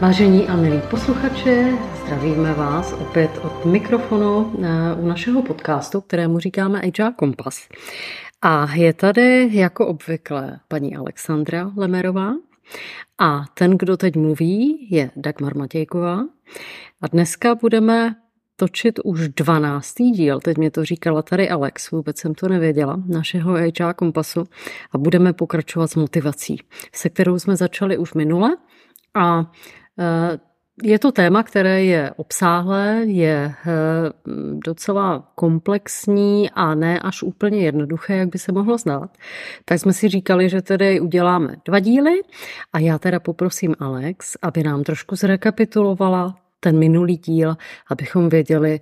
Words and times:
Vážení 0.00 0.48
a 0.48 0.56
milí 0.56 0.80
posluchači, 0.90 1.78
zdravíme 2.02 2.54
vás 2.54 2.92
opět 2.92 3.30
od 3.42 3.64
mikrofonu 3.64 4.52
eh, 4.62 4.94
u 4.94 5.06
našeho 5.06 5.42
podcastu, 5.42 6.00
kterému 6.00 6.38
říkáme 6.38 6.78
HR 6.78 7.12
Kompas. 7.16 7.68
A 8.42 8.74
je 8.74 8.92
tady 8.92 9.48
jako 9.52 9.86
obvykle 9.86 10.60
paní 10.68 10.96
Alexandra 10.96 11.72
Lemerová 11.76 12.32
a 13.18 13.44
ten, 13.54 13.78
kdo 13.78 13.96
teď 13.96 14.16
mluví, 14.16 14.88
je 14.90 15.10
Dagmar 15.16 15.56
Matějková. 15.56 16.24
A 17.02 17.08
dneska 17.08 17.54
budeme 17.54 18.14
točit 18.56 18.98
už 19.04 19.28
12. 19.28 19.94
díl, 19.94 20.40
teď 20.40 20.58
mě 20.58 20.70
to 20.70 20.84
říkala 20.84 21.22
tady 21.22 21.48
Alex, 21.48 21.90
vůbec 21.90 22.18
jsem 22.18 22.34
to 22.34 22.48
nevěděla, 22.48 23.02
našeho 23.06 23.54
HR 23.54 23.92
Kompasu 23.96 24.44
a 24.92 24.98
budeme 24.98 25.32
pokračovat 25.32 25.86
s 25.86 25.94
motivací, 25.94 26.60
se 26.92 27.08
kterou 27.08 27.38
jsme 27.38 27.56
začali 27.56 27.98
už 27.98 28.14
minule 28.14 28.56
a 29.14 29.50
je 30.82 30.98
to 30.98 31.12
téma, 31.12 31.42
které 31.42 31.84
je 31.84 32.10
obsáhlé, 32.16 33.02
je 33.06 33.54
eh, 33.66 33.72
docela 34.64 35.32
komplexní 35.34 36.50
a 36.50 36.74
ne 36.74 37.00
až 37.00 37.22
úplně 37.22 37.58
jednoduché, 37.58 38.16
jak 38.16 38.28
by 38.28 38.38
se 38.38 38.52
mohlo 38.52 38.78
znát. 38.78 39.10
Tak 39.64 39.78
jsme 39.78 39.92
si 39.92 40.08
říkali, 40.08 40.48
že 40.48 40.62
tedy 40.62 41.00
uděláme 41.00 41.56
dva 41.64 41.78
díly 41.78 42.20
a 42.72 42.78
já 42.78 42.98
teda 42.98 43.20
poprosím 43.20 43.74
Alex, 43.78 44.36
aby 44.42 44.62
nám 44.62 44.84
trošku 44.84 45.16
zrekapitulovala 45.16 46.36
ten 46.60 46.78
minulý 46.78 47.16
díl, 47.16 47.56
abychom 47.90 48.28
věděli, 48.28 48.80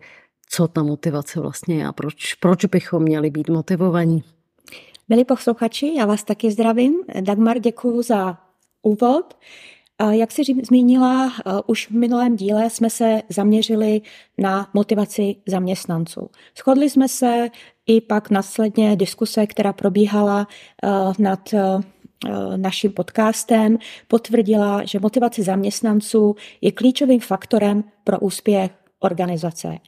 co 0.48 0.68
ta 0.68 0.82
motivace 0.82 1.40
vlastně 1.40 1.76
je 1.76 1.86
a 1.86 1.92
proč, 1.92 2.34
proč 2.34 2.64
bychom 2.64 3.02
měli 3.02 3.30
být 3.30 3.48
motivovaní. 3.48 4.24
Milí 5.08 5.24
posluchači, 5.24 5.94
já 5.98 6.06
vás 6.06 6.24
taky 6.24 6.50
zdravím. 6.50 6.94
Dagmar, 7.20 7.58
děkuji 7.58 8.02
za 8.02 8.38
úvod. 8.82 9.36
Jak 10.10 10.32
si 10.32 10.42
zmínila, 10.62 11.32
už 11.66 11.86
v 11.86 11.90
minulém 11.90 12.36
díle 12.36 12.70
jsme 12.70 12.90
se 12.90 13.22
zaměřili 13.28 14.00
na 14.38 14.70
motivaci 14.74 15.36
zaměstnanců. 15.46 16.30
Shodli 16.58 16.90
jsme 16.90 17.08
se 17.08 17.48
i 17.86 18.00
pak 18.00 18.30
následně 18.30 18.96
diskuse, 18.96 19.46
která 19.46 19.72
probíhala 19.72 20.46
nad 21.18 21.54
naším 22.56 22.92
podcastem, 22.92 23.78
potvrdila, 24.08 24.84
že 24.84 25.00
motivace 25.00 25.42
zaměstnanců 25.42 26.36
je 26.60 26.72
klíčovým 26.72 27.20
faktorem 27.20 27.84
pro 28.04 28.20
úspěch 28.20 28.70
organizace. 29.00 29.78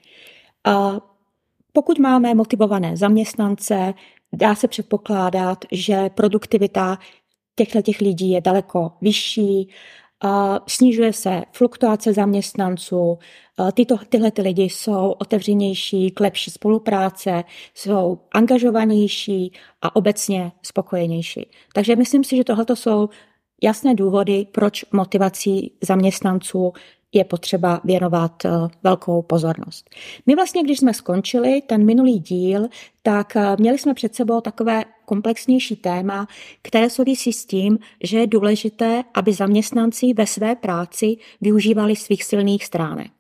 Pokud 1.73 1.99
máme 1.99 2.35
motivované 2.35 2.97
zaměstnance, 2.97 3.95
dá 4.33 4.55
se 4.55 4.69
předpokládat, 4.69 5.65
že 5.73 6.11
produktivita 6.11 6.99
těchto 7.57 7.83
těch 7.83 8.01
lidí 8.01 8.31
je 8.31 8.41
daleko 8.41 8.93
vyšší, 9.01 9.69
snižuje 10.67 11.13
se 11.13 11.43
fluktuace 11.53 12.13
zaměstnanců, 12.13 13.19
tyto, 13.73 13.97
tyhle 14.09 14.31
ty 14.31 14.43
lidi 14.43 14.63
jsou 14.63 15.11
otevřenější 15.11 16.11
k 16.11 16.21
lepší 16.21 16.51
spolupráce, 16.51 17.45
jsou 17.75 18.19
angažovanější 18.33 19.53
a 19.83 19.97
obecně 19.97 20.53
spokojenější. 20.63 21.51
Takže 21.75 21.97
myslím 21.97 22.25
si, 22.25 22.37
že 22.37 22.45
tohle 22.45 22.65
jsou 22.75 23.09
jasné 23.63 23.95
důvody, 23.95 24.47
proč 24.53 24.85
motivací 24.93 25.73
zaměstnanců 25.83 26.73
je 27.13 27.25
potřeba 27.25 27.81
věnovat 27.85 28.45
eh, 28.45 28.51
velkou 28.83 29.23
pozornost. 29.23 29.91
My 30.27 30.35
vlastně, 30.35 30.63
když 30.63 30.79
jsme 30.79 30.95
skončili 30.95 31.63
ten 31.67 31.85
minulý 31.85 32.19
díl, 32.19 32.69
tak 33.03 33.37
eh, 33.37 33.57
měli 33.59 33.79
jsme 33.79 33.95
před 33.95 34.15
sebou 34.15 34.41
takové 34.41 34.85
komplexnější 35.07 35.77
téma, 35.77 36.29
které 36.63 36.91
souvisí 36.91 37.33
s 37.33 37.47
tím, 37.47 37.79
že 38.05 38.19
je 38.19 38.27
důležité, 38.27 39.05
aby 39.15 39.33
zaměstnanci 39.33 40.13
ve 40.13 40.27
své 40.27 40.55
práci 40.55 41.17
využívali 41.41 41.97
svých 41.97 42.25
silných 42.25 42.65
stránek. 42.65 43.11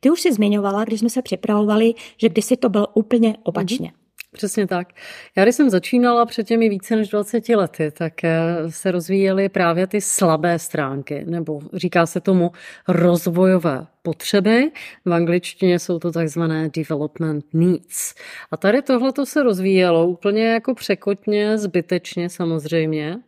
Ty 0.00 0.10
už 0.10 0.20
si 0.20 0.32
zmiňovala, 0.32 0.84
když 0.84 1.00
jsme 1.00 1.10
se 1.10 1.22
připravovali, 1.22 1.94
že 2.16 2.28
kdysi 2.28 2.56
to 2.56 2.68
bylo 2.68 2.86
úplně 2.86 3.36
opačně. 3.42 3.88
Mm-hmm. 3.88 4.02
Přesně 4.32 4.66
tak. 4.66 4.88
Já 5.36 5.42
když 5.42 5.54
jsem 5.54 5.70
začínala 5.70 6.26
před 6.26 6.46
těmi 6.46 6.68
více 6.68 6.96
než 6.96 7.08
20 7.08 7.48
lety, 7.48 7.90
tak 7.90 8.24
eh, 8.24 8.56
se 8.68 8.90
rozvíjely 8.90 9.48
právě 9.48 9.86
ty 9.86 10.00
slabé 10.00 10.58
stránky, 10.58 11.24
nebo 11.24 11.60
říká 11.72 12.06
se 12.06 12.20
tomu 12.20 12.50
rozvojové 12.88 13.86
potřeby. 14.02 14.70
V 15.04 15.12
angličtině 15.12 15.78
jsou 15.78 15.98
to 15.98 16.12
takzvané 16.12 16.70
development 16.76 17.44
needs. 17.52 18.14
A 18.50 18.56
tady 18.56 18.82
tohle 18.82 19.12
se 19.24 19.42
rozvíjelo 19.42 20.06
úplně 20.06 20.46
jako 20.46 20.74
překotně, 20.74 21.58
zbytečně 21.58 22.28
samozřejmě. 22.28 23.18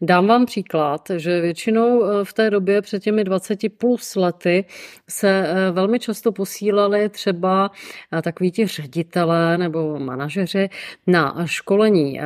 Dám 0.00 0.26
vám 0.26 0.46
příklad, 0.46 1.10
že 1.16 1.40
většinou 1.40 2.04
eh, 2.04 2.24
v 2.24 2.32
té 2.32 2.50
době 2.50 2.82
před 2.82 3.02
těmi 3.02 3.24
20 3.24 3.58
plus 3.78 4.16
lety 4.16 4.64
se 5.08 5.46
eh, 5.48 5.70
velmi 5.70 5.98
často 5.98 6.32
posílali 6.32 7.08
třeba 7.08 7.70
eh, 8.12 8.22
takový 8.22 8.50
ti 8.50 8.66
ředitelé 8.66 9.58
nebo 9.58 9.98
manažeři 9.98 10.68
na 11.06 11.46
školení 11.46 12.20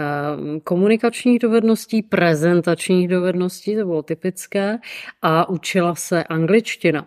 komunikačních 0.65 1.39
dovedností, 1.39 2.03
prezentačních 2.03 3.09
dovedností, 3.09 3.77
to 3.77 3.85
bylo 3.85 4.03
typické, 4.03 4.79
a 5.23 5.49
učila 5.49 5.95
se 5.95 6.25
angličtina. 6.25 7.07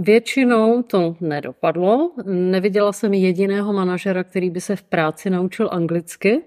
Většinou 0.00 0.82
to 0.82 1.16
nedopadlo. 1.20 2.12
Neviděla 2.26 2.92
jsem 2.92 3.14
jediného 3.14 3.72
manažera, 3.72 4.24
který 4.24 4.50
by 4.50 4.60
se 4.60 4.76
v 4.76 4.82
práci 4.82 5.30
naučil 5.30 5.68
anglicky, 5.72 6.42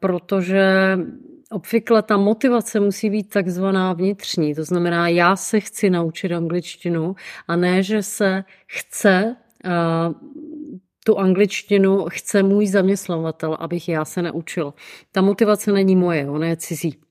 protože 0.00 0.98
obvykle 1.50 2.02
ta 2.02 2.16
motivace 2.16 2.80
musí 2.80 3.10
být 3.10 3.30
takzvaná 3.30 3.92
vnitřní. 3.92 4.54
To 4.54 4.64
znamená, 4.64 5.08
já 5.08 5.36
se 5.36 5.60
chci 5.60 5.90
naučit 5.90 6.32
angličtinu 6.32 7.14
a 7.48 7.56
ne, 7.56 7.82
že 7.82 8.02
se 8.02 8.44
chce 8.66 9.36
tu 11.04 11.18
angličtinu 11.18 12.06
chce 12.10 12.42
můj 12.42 12.66
zaměstnavatel, 12.66 13.56
abych 13.60 13.88
já 13.88 14.04
se 14.04 14.22
naučil. 14.22 14.74
Ta 15.12 15.22
motivace 15.22 15.72
není 15.72 15.96
moje, 15.96 16.30
ona 16.30 16.46
je 16.46 16.56
cizí. 16.56 17.05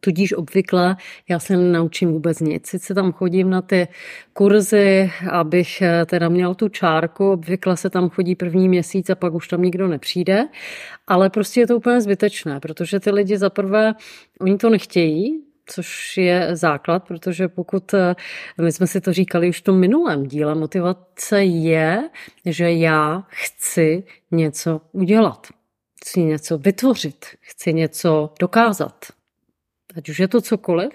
Tudíž 0.00 0.32
obvykle 0.32 0.96
já 1.28 1.38
se 1.38 1.56
nenaučím 1.56 2.12
vůbec 2.12 2.40
nic. 2.40 2.66
Sice 2.66 2.94
tam 2.94 3.12
chodím 3.12 3.50
na 3.50 3.62
ty 3.62 3.88
kurzy, 4.32 5.10
abych 5.30 5.82
eh, 5.82 6.06
teda 6.06 6.28
měl 6.28 6.54
tu 6.54 6.68
čárku, 6.68 7.32
obvykle 7.32 7.76
se 7.76 7.90
tam 7.90 8.10
chodí 8.10 8.34
první 8.34 8.68
měsíc 8.68 9.10
a 9.10 9.14
pak 9.14 9.34
už 9.34 9.48
tam 9.48 9.62
nikdo 9.62 9.88
nepřijde, 9.88 10.48
ale 11.06 11.30
prostě 11.30 11.60
je 11.60 11.66
to 11.66 11.76
úplně 11.76 12.00
zbytečné, 12.00 12.60
protože 12.60 13.00
ty 13.00 13.10
lidi 13.10 13.38
zaprvé, 13.38 13.94
oni 14.40 14.58
to 14.58 14.70
nechtějí, 14.70 15.42
což 15.66 16.16
je 16.16 16.56
základ, 16.56 17.04
protože 17.04 17.48
pokud, 17.48 17.94
eh, 17.94 18.14
my 18.62 18.72
jsme 18.72 18.86
si 18.86 19.00
to 19.00 19.12
říkali 19.12 19.48
už 19.48 19.60
v 19.60 19.64
tom 19.64 19.78
minulém 19.78 20.26
díle, 20.26 20.54
motivace 20.54 21.44
je, 21.44 22.10
že 22.46 22.72
já 22.72 23.26
chci 23.28 24.04
něco 24.30 24.80
udělat, 24.92 25.46
chci 26.04 26.22
něco 26.22 26.58
vytvořit, 26.58 27.26
chci 27.40 27.72
něco 27.72 28.34
dokázat 28.40 29.15
ať 29.96 30.08
už 30.08 30.18
je 30.18 30.28
to 30.28 30.40
cokoliv. 30.40 30.92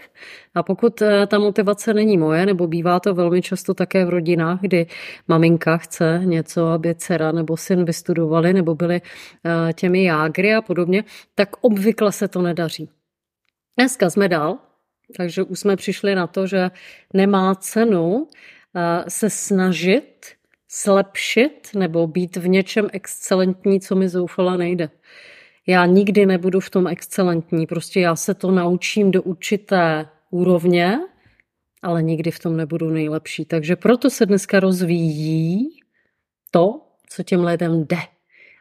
A 0.56 0.64
pokud 0.64 1.02
eh, 1.02 1.28
ta 1.28 1.40
motivace 1.40 1.94
není 1.94 2.18
moje, 2.18 2.46
nebo 2.46 2.68
bývá 2.68 3.00
to 3.00 3.14
velmi 3.14 3.42
často 3.42 3.74
také 3.74 4.06
v 4.06 4.10
rodinách, 4.10 4.62
kdy 4.62 4.86
maminka 5.28 5.78
chce 5.78 6.22
něco, 6.24 6.68
aby 6.68 6.96
dcera 6.96 7.32
nebo 7.32 7.58
syn 7.58 7.86
vystudovali, 7.86 8.54
nebo 8.54 8.76
byli 8.76 9.02
eh, 9.02 9.74
těmi 9.74 10.04
jágry 10.04 10.54
a 10.54 10.62
podobně, 10.62 11.04
tak 11.36 11.50
obvykle 11.62 12.12
se 12.12 12.28
to 12.28 12.42
nedaří. 12.42 12.90
Dneska 13.78 14.10
jsme 14.10 14.30
dál, 14.30 14.58
takže 15.18 15.44
už 15.44 15.60
jsme 15.60 15.76
přišli 15.76 16.16
na 16.16 16.28
to, 16.28 16.48
že 16.48 16.72
nemá 17.14 17.56
cenu 17.56 18.28
eh, 18.76 19.10
se 19.10 19.30
snažit 19.30 20.26
slepšit 20.68 21.70
nebo 21.76 22.08
být 22.08 22.38
v 22.38 22.48
něčem 22.48 22.88
excelentní, 22.94 23.80
co 23.80 23.96
mi 23.96 24.10
zoufala 24.10 24.58
nejde 24.58 24.90
já 25.68 25.86
nikdy 25.86 26.26
nebudu 26.26 26.60
v 26.60 26.70
tom 26.70 26.88
excelentní, 26.88 27.68
prostě 27.68 28.00
já 28.00 28.16
se 28.16 28.34
to 28.34 28.52
naučím 28.52 29.12
do 29.12 29.22
určité 29.22 30.10
úrovně, 30.30 31.00
ale 31.82 32.04
nikdy 32.04 32.32
v 32.32 32.40
tom 32.40 32.58
nebudu 32.58 32.90
nejlepší. 32.90 33.46
Takže 33.46 33.76
proto 33.76 34.10
se 34.10 34.26
dneska 34.26 34.60
rozvíjí 34.60 35.70
to, 36.52 36.82
co 37.10 37.24
těm 37.24 37.44
lidem 37.44 37.84
jde. 37.84 37.98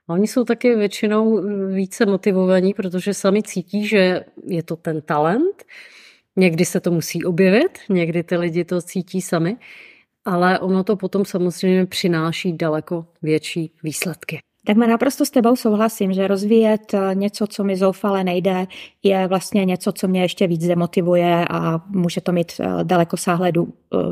A 0.09 0.13
oni 0.13 0.27
jsou 0.27 0.45
taky 0.45 0.75
většinou 0.77 1.43
více 1.75 2.07
motivovaní, 2.07 2.75
protože 2.75 3.15
sami 3.15 3.43
cítí, 3.43 3.87
že 3.87 4.25
je 4.47 4.63
to 4.63 4.77
ten 4.77 5.01
talent. 5.01 5.65
Někdy 6.37 6.65
se 6.65 6.81
to 6.81 6.91
musí 6.91 7.25
objevit, 7.25 7.79
někdy 7.89 8.23
ty 8.23 8.37
lidi 8.37 8.65
to 8.65 8.83
cítí 8.83 9.23
sami, 9.23 9.57
ale 10.25 10.59
ono 10.59 10.85
to 10.85 10.97
potom 10.97 11.25
samozřejmě 11.25 11.87
přináší 11.87 12.53
daleko 12.53 13.07
větší 13.23 13.73
výsledky. 13.83 14.41
Tak 14.67 14.77
má 14.77 14.87
naprosto 14.87 15.25
s 15.25 15.31
tebou 15.31 15.57
souhlasím, 15.57 16.13
že 16.13 16.29
rozvíjet 16.29 16.95
eh, 16.95 17.15
něco, 17.15 17.47
co 17.47 17.65
mi 17.65 17.77
zoufale 17.77 18.25
nejde, 18.25 18.67
je 19.03 19.27
vlastně 19.27 19.65
něco, 19.65 19.93
co 19.93 20.09
mě 20.09 20.23
ještě 20.23 20.47
víc 20.47 20.67
demotivuje 20.67 21.49
a 21.51 21.81
může 21.89 22.21
to 22.21 22.33
mít 22.33 22.53
eh, 22.61 22.85
daleko 22.85 23.17
sáhlé 23.17 23.53
eh, 23.57 23.63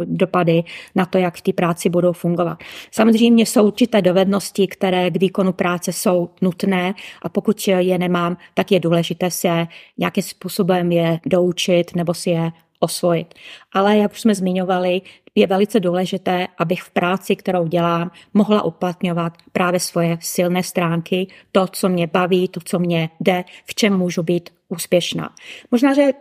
dopady 0.05 0.65
na 0.95 1.07
to, 1.07 1.19
jak 1.19 1.37
v 1.37 1.41
té 1.41 1.53
práci 1.53 1.89
budou 1.89 2.13
fungovat. 2.13 2.59
Samozřejmě 2.91 3.47
jsou 3.47 3.67
určité 3.67 4.03
dovednosti, 4.03 4.67
které 4.67 5.11
k 5.11 5.21
výkonu 5.21 5.53
práce 5.53 5.93
jsou 5.93 6.31
nutné 6.43 6.95
a 7.23 7.29
pokud 7.29 7.69
je 7.69 7.99
nemám, 7.99 8.37
tak 8.55 8.73
je 8.73 8.81
důležité 8.81 9.31
se 9.31 9.67
nějakým 9.99 10.23
způsobem 10.23 10.93
je 10.93 11.21
doučit 11.27 11.97
nebo 11.97 12.15
si 12.15 12.31
je 12.31 12.51
osvojit. 12.81 13.35
Ale 13.73 13.97
jak 13.97 14.13
už 14.13 14.21
jsme 14.21 14.35
zmiňovali, 14.35 15.03
je 15.35 15.47
velice 15.47 15.81
důležité, 15.81 16.47
abych 16.59 16.83
v 16.83 16.91
práci, 16.91 17.37
kterou 17.37 17.67
dělám, 17.67 18.11
mohla 18.35 18.63
uplatňovat 18.63 19.33
právě 19.53 19.81
svoje 19.81 20.19
silné 20.21 20.63
stránky, 20.63 21.27
to, 21.53 21.67
co 21.67 21.89
mě 21.89 22.07
baví, 22.07 22.49
to, 22.49 22.61
co 22.65 22.79
mě 22.79 23.11
jde, 23.21 23.45
v 23.65 23.75
čem 23.75 23.97
můžu 23.97 24.23
být 24.23 24.51
úspěšná. 24.69 25.31
Možná, 25.71 25.95
že 25.95 26.13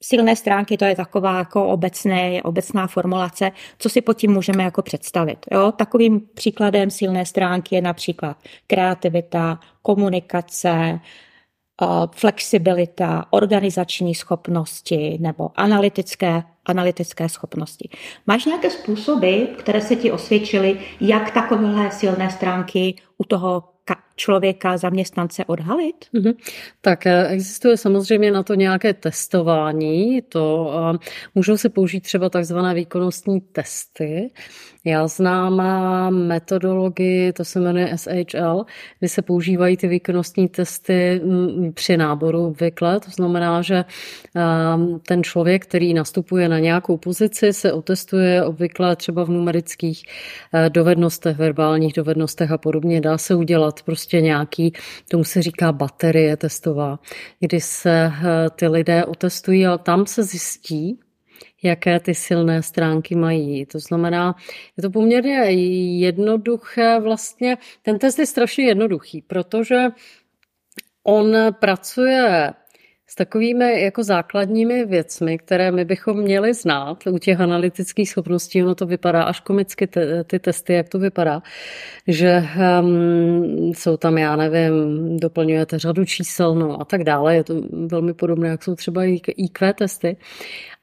silné 0.00 0.36
stránky, 0.36 0.76
to 0.76 0.84
je 0.84 0.96
taková 0.96 1.38
jako 1.38 1.66
obecné, 1.66 2.42
obecná 2.42 2.86
formulace, 2.86 3.50
co 3.78 3.88
si 3.88 4.00
pod 4.00 4.16
tím 4.16 4.32
můžeme 4.32 4.62
jako 4.62 4.82
představit. 4.82 5.38
Jo? 5.52 5.72
Takovým 5.72 6.20
příkladem 6.34 6.90
silné 6.90 7.26
stránky 7.26 7.74
je 7.74 7.82
například 7.82 8.36
kreativita, 8.66 9.60
komunikace, 9.82 11.00
flexibilita, 12.14 13.24
organizační 13.30 14.14
schopnosti 14.14 15.18
nebo 15.20 15.50
analytické, 15.54 16.42
analytické 16.66 17.28
schopnosti. 17.28 17.88
Máš 18.26 18.44
nějaké 18.44 18.70
způsoby, 18.70 19.42
které 19.58 19.80
se 19.80 19.96
ti 19.96 20.12
osvědčily, 20.12 20.80
jak 21.00 21.30
takovéhle 21.30 21.90
silné 21.90 22.30
stránky 22.30 22.94
u 23.18 23.24
toho 23.24 23.64
člověka, 24.18 24.76
zaměstnance 24.76 25.44
odhalit? 25.44 26.06
Mm-hmm. 26.14 26.34
Tak 26.80 27.06
eh, 27.06 27.28
existuje 27.28 27.76
samozřejmě 27.76 28.30
na 28.30 28.42
to 28.42 28.54
nějaké 28.54 28.94
testování. 28.94 30.22
To 30.22 30.72
uh, 30.92 30.96
můžou 31.34 31.56
se 31.56 31.68
použít 31.68 32.00
třeba 32.00 32.30
takzvané 32.30 32.74
výkonnostní 32.74 33.40
testy. 33.40 34.30
Já 34.84 35.08
znám 35.08 35.60
eh, 35.60 36.10
metodologii, 36.10 37.32
to 37.32 37.44
se 37.44 37.60
jmenuje 37.60 37.96
SHL, 37.96 38.64
kdy 38.98 39.08
se 39.08 39.22
používají 39.22 39.76
ty 39.76 39.88
výkonnostní 39.88 40.48
testy 40.48 41.20
mm, 41.24 41.72
při 41.72 41.96
náboru 41.96 42.46
obvykle. 42.46 43.00
To 43.00 43.10
znamená, 43.10 43.62
že 43.62 43.84
ehm, 44.34 45.00
ten 45.06 45.22
člověk, 45.22 45.66
který 45.66 45.94
nastupuje 45.94 46.48
na 46.48 46.58
nějakou 46.58 46.96
pozici, 46.96 47.52
se 47.52 47.72
otestuje 47.72 48.44
obvykle 48.44 48.96
třeba 48.96 49.24
v 49.24 49.28
numerických 49.28 50.02
dovednostech, 50.68 51.36
verbálních 51.36 51.92
dovednostech 51.92 52.50
a 52.50 52.58
podobně. 52.58 53.00
Dá 53.00 53.18
se 53.18 53.34
udělat 53.34 53.82
prostě 53.82 54.07
nějaký, 54.12 54.72
tomu 55.10 55.24
se 55.24 55.42
říká 55.42 55.72
baterie 55.72 56.36
testová, 56.36 56.98
kdy 57.40 57.60
se 57.60 58.12
eh, 58.12 58.50
ty 58.50 58.68
lidé 58.68 59.04
otestují 59.04 59.66
a 59.66 59.78
tam 59.78 60.06
se 60.06 60.22
zjistí, 60.22 61.00
jaké 61.62 62.00
ty 62.00 62.14
silné 62.14 62.62
stránky 62.62 63.14
mají. 63.14 63.66
To 63.66 63.78
znamená, 63.78 64.36
je 64.76 64.82
to 64.82 64.90
poměrně 64.90 65.34
jednoduché 66.00 67.00
vlastně, 67.00 67.56
ten 67.82 67.98
test 67.98 68.18
je 68.18 68.26
strašně 68.26 68.64
jednoduchý, 68.64 69.22
protože 69.22 69.86
on 71.04 71.36
pracuje 71.60 72.52
s 73.10 73.14
takovými 73.14 73.82
jako 73.82 74.02
základními 74.02 74.84
věcmi, 74.84 75.38
které 75.38 75.70
my 75.70 75.84
bychom 75.84 76.16
měli 76.16 76.54
znát 76.54 77.06
u 77.06 77.18
těch 77.18 77.40
analytických 77.40 78.10
schopností. 78.10 78.62
Ono 78.62 78.74
to 78.74 78.86
vypadá 78.86 79.22
až 79.22 79.40
komicky, 79.40 79.86
ty, 79.86 80.00
ty 80.26 80.38
testy, 80.38 80.72
jak 80.72 80.88
to 80.88 80.98
vypadá, 80.98 81.42
že 82.06 82.42
um, 82.80 83.72
jsou 83.74 83.96
tam, 83.96 84.18
já 84.18 84.36
nevím, 84.36 85.16
doplňujete 85.20 85.78
řadu 85.78 86.04
čísel 86.04 86.54
no 86.54 86.80
a 86.80 86.84
tak 86.84 87.04
dále. 87.04 87.34
Je 87.34 87.44
to 87.44 87.54
velmi 87.86 88.14
podobné, 88.14 88.48
jak 88.48 88.62
jsou 88.62 88.74
třeba 88.74 89.04
IQ 89.36 89.72
testy. 89.72 90.16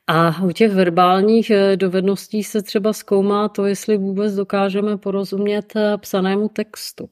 A 0.07 0.43
u 0.43 0.51
těch 0.51 0.71
verbálních 0.71 1.49
eh, 1.49 1.77
dovedností 1.77 2.43
se 2.43 2.61
třeba 2.61 2.93
zkoumá 2.93 3.49
to, 3.49 3.65
jestli 3.65 3.97
vůbec 3.97 4.35
dokážeme 4.35 4.97
porozumět 4.97 5.75
eh, 5.75 5.97
psanému 5.97 6.49
textu. 6.49 7.09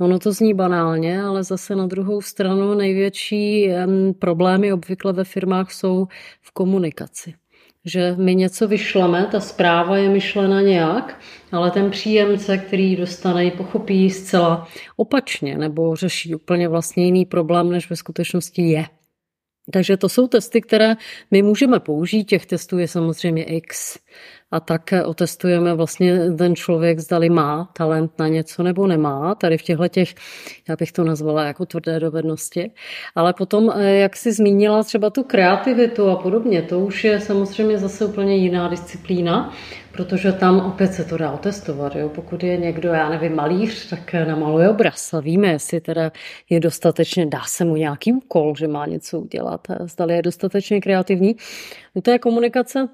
Ono 0.00 0.18
to 0.18 0.32
zní 0.32 0.54
banálně, 0.54 1.22
ale 1.22 1.44
zase 1.44 1.76
na 1.76 1.86
druhou 1.86 2.20
stranu 2.20 2.74
největší 2.74 3.70
problémy 4.18 4.72
obvykle 4.72 5.12
ve 5.12 5.24
firmách 5.24 5.72
jsou 5.72 6.06
v 6.40 6.50
komunikaci. 6.50 7.34
Že 7.84 8.14
my 8.18 8.34
něco 8.34 8.68
vyšleme, 8.68 9.28
ta 9.32 9.40
zpráva 9.40 9.96
je 9.96 10.08
myšlena 10.08 10.60
nějak, 10.60 11.20
ale 11.52 11.70
ten 11.70 11.90
příjemce, 11.90 12.58
který 12.58 12.90
ji 12.90 12.96
dostane, 12.96 13.44
ji 13.44 13.50
pochopí 13.50 14.10
zcela 14.10 14.68
opačně 14.96 15.58
nebo 15.58 15.96
řeší 15.96 16.34
úplně 16.34 16.68
vlastně 16.68 17.04
jiný 17.04 17.26
problém, 17.26 17.70
než 17.70 17.90
ve 17.90 17.96
skutečnosti 17.96 18.62
je. 18.62 18.84
Takže 19.70 19.96
to 19.96 20.08
jsou 20.08 20.28
testy, 20.28 20.60
které 20.60 20.94
my 21.30 21.42
můžeme 21.42 21.80
použít. 21.80 22.24
Těch 22.24 22.46
testů 22.46 22.78
je 22.78 22.88
samozřejmě 22.88 23.44
X. 23.44 23.98
A 24.52 24.60
tak 24.60 24.94
otestujeme 25.04 25.74
vlastně 25.74 26.32
ten 26.38 26.56
člověk, 26.56 26.98
zdali 26.98 27.28
má 27.28 27.70
talent 27.72 28.18
na 28.18 28.28
něco 28.28 28.62
nebo 28.62 28.86
nemá. 28.86 29.34
Tady 29.34 29.58
v 29.58 29.62
těchto 29.62 29.88
těch, 29.88 30.14
já 30.68 30.76
bych 30.76 30.92
to 30.92 31.04
nazvala 31.04 31.44
jako 31.44 31.66
tvrdé 31.66 32.00
dovednosti. 32.00 32.70
Ale 33.14 33.32
potom, 33.32 33.72
eh, 33.76 33.94
jak 33.94 34.16
si 34.16 34.32
zmínila 34.32 34.82
třeba 34.82 35.10
tu 35.10 35.22
kreativitu 35.22 36.10
a 36.10 36.16
podobně, 36.16 36.62
to 36.62 36.80
už 36.80 37.04
je 37.04 37.20
samozřejmě 37.20 37.78
zase 37.78 38.04
úplně 38.04 38.36
jiná 38.36 38.68
disciplína 38.68 39.52
protože 39.92 40.32
tam 40.32 40.60
opět 40.60 40.94
se 40.94 41.04
to 41.04 41.16
dá 41.16 41.32
otestovat. 41.32 41.96
Jo? 41.96 42.08
Pokud 42.08 42.42
je 42.42 42.56
někdo, 42.56 42.88
já 42.88 43.08
nevím, 43.08 43.36
malíř, 43.36 43.88
tak 43.88 44.12
namaluje 44.14 44.68
obraz 44.68 45.14
a 45.14 45.20
víme, 45.20 45.48
jestli 45.48 45.80
teda 45.80 46.12
je 46.50 46.60
dostatečně, 46.60 47.26
dá 47.26 47.42
se 47.46 47.64
mu 47.64 47.76
nějaký 47.76 48.12
úkol, 48.12 48.54
že 48.58 48.68
má 48.68 48.86
něco 48.86 49.20
udělat, 49.20 49.60
zdali 49.80 50.14
je 50.14 50.22
dostatečně 50.22 50.80
kreativní. 50.80 51.36
U 51.94 52.00
té 52.00 52.18
komunikace 52.18 52.88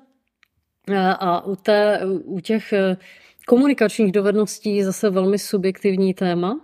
a 0.96 1.44
u, 1.44 1.56
té, 1.56 2.00
u 2.24 2.40
těch 2.40 2.74
komunikačních 3.46 4.12
dovedností 4.12 4.76
je 4.76 4.84
zase 4.84 5.10
velmi 5.10 5.38
subjektivní 5.38 6.14
téma, 6.14 6.60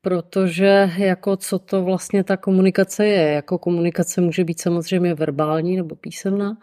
protože 0.00 0.90
jako 0.96 1.36
co 1.36 1.58
to 1.58 1.82
vlastně 1.82 2.24
ta 2.24 2.36
komunikace 2.36 3.06
je. 3.06 3.32
Jako 3.32 3.58
komunikace 3.58 4.20
může 4.20 4.44
být 4.44 4.60
samozřejmě 4.60 5.14
verbální 5.14 5.76
nebo 5.76 5.96
písemná, 5.96 6.56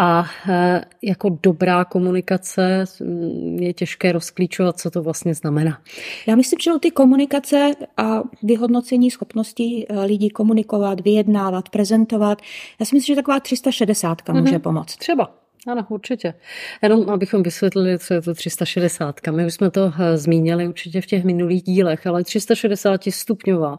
a 0.00 0.24
e, 0.48 0.84
jako 1.02 1.38
dobrá 1.42 1.84
komunikace 1.84 2.84
mm, 3.00 3.58
je 3.58 3.72
těžké 3.72 4.12
rozklíčovat, 4.12 4.80
co 4.80 4.90
to 4.90 5.02
vlastně 5.02 5.34
znamená. 5.34 5.82
Já 6.26 6.36
myslím, 6.36 6.58
že 6.60 6.70
ty 6.80 6.90
komunikace 6.90 7.70
a 7.96 8.22
vyhodnocení 8.42 9.10
schopností 9.10 9.86
lidí 10.04 10.30
komunikovat, 10.30 11.00
vyjednávat, 11.00 11.68
prezentovat, 11.68 12.42
já 12.80 12.86
si 12.86 12.96
myslím, 12.96 13.14
že 13.14 13.16
taková 13.16 13.40
360 13.40 14.28
může 14.28 14.42
mm-hmm. 14.42 14.58
pomoct. 14.58 14.96
Třeba. 14.96 15.47
Ano, 15.66 15.86
určitě. 15.88 16.34
Jenom 16.82 17.10
abychom 17.10 17.42
vysvětlili, 17.42 17.98
co 17.98 18.14
je 18.14 18.22
to 18.22 18.34
360. 18.34 19.20
My 19.30 19.46
už 19.46 19.54
jsme 19.54 19.70
to 19.70 19.92
eh, 19.98 20.16
zmínili 20.16 20.68
určitě 20.68 21.00
v 21.00 21.06
těch 21.06 21.24
minulých 21.24 21.62
dílech, 21.62 22.06
ale 22.06 22.24
360 22.24 23.00
stupňová 23.10 23.78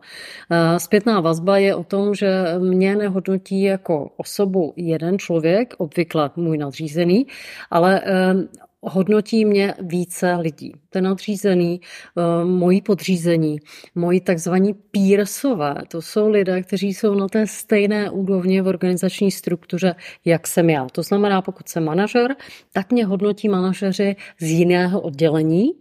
eh, 0.52 0.80
zpětná 0.80 1.20
vazba 1.20 1.58
je 1.58 1.76
o 1.76 1.84
tom, 1.84 2.16
že 2.16 2.46
mě 2.60 2.96
nehodnotí 2.96 3.62
jako 3.62 4.12
osobu 4.18 4.74
jeden 4.76 5.20
člověk, 5.20 5.74
obvykle 5.78 6.32
můj 6.36 6.58
nadřízený, 6.58 7.28
ale 7.72 8.02
eh, 8.06 8.34
hodnotí 8.82 9.46
mě 9.46 9.74
více 9.80 10.36
lidí. 10.36 10.74
Ten 10.90 11.04
nadřízený, 11.04 11.82
eh, 11.82 12.46
moji 12.46 12.82
podřízení, 12.82 13.60
moji 13.96 14.22
takzvaní 14.22 14.74
pírsové, 14.74 15.76
to 15.88 16.02
jsou 16.02 16.30
lidé, 16.30 16.64
kteří 16.64 16.94
jsou 16.94 17.16
na 17.16 17.28
té 17.28 17.48
stejné 17.48 18.10
úrovni 18.10 18.62
v 18.62 18.68
organizační 18.68 19.32
struktuře, 19.32 19.96
jak 20.26 20.48
jsem 20.48 20.70
já. 20.70 20.88
To 20.92 21.04
znamená, 21.04 21.42
pokud 21.42 21.70
jsem 21.70 21.84
manažer, 21.84 22.36
tak 22.74 22.92
mě 22.92 23.06
hodnotí 23.06 23.50
manažeři 23.50 24.16
z 24.40 24.46
jiného 24.46 25.02
oddělení, 25.02 25.72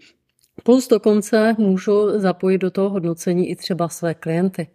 plus 0.63 0.89
dokonce 0.89 1.55
můžu 1.59 2.19
zapojit 2.19 2.59
do 2.59 2.71
toho 2.71 2.91
hodnocení 2.91 3.51
i 3.51 3.57
třeba 3.57 3.89
své 3.89 4.15
klienty 4.15 4.69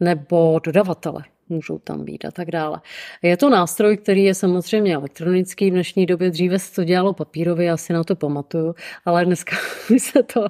nebo 0.00 0.60
dodavatele 0.64 1.24
můžou 1.48 1.78
tam 1.78 2.04
být 2.04 2.24
a 2.24 2.30
tak 2.30 2.50
dále. 2.50 2.80
Je 3.22 3.36
to 3.36 3.50
nástroj, 3.50 3.96
který 3.96 4.24
je 4.24 4.34
samozřejmě 4.34 4.94
elektronický. 4.94 5.70
V 5.70 5.72
dnešní 5.72 6.06
době 6.06 6.30
dříve 6.30 6.58
se 6.58 6.74
to 6.74 6.84
dělalo 6.84 7.12
papírově, 7.12 7.70
asi 7.70 7.92
na 7.92 8.04
to 8.04 8.16
pamatuju, 8.16 8.74
ale 9.04 9.24
dneska 9.24 9.56
se 9.98 10.22
to 10.22 10.46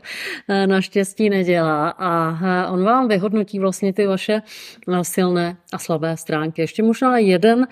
eh, 0.49 0.67
naštěstí 0.67 1.31
nedělá 1.31 1.89
a 1.89 2.39
eh, 2.45 2.71
on 2.71 2.85
vám 2.85 3.09
vyhodnotí 3.09 3.59
vlastně 3.59 3.93
ty 3.93 4.07
vaše 4.07 4.43
eh, 4.93 5.05
silné 5.05 5.57
a 5.73 5.79
slabé 5.79 6.17
stránky. 6.17 6.63
Ještě 6.63 6.83
možná 6.83 7.19
jeden 7.19 7.67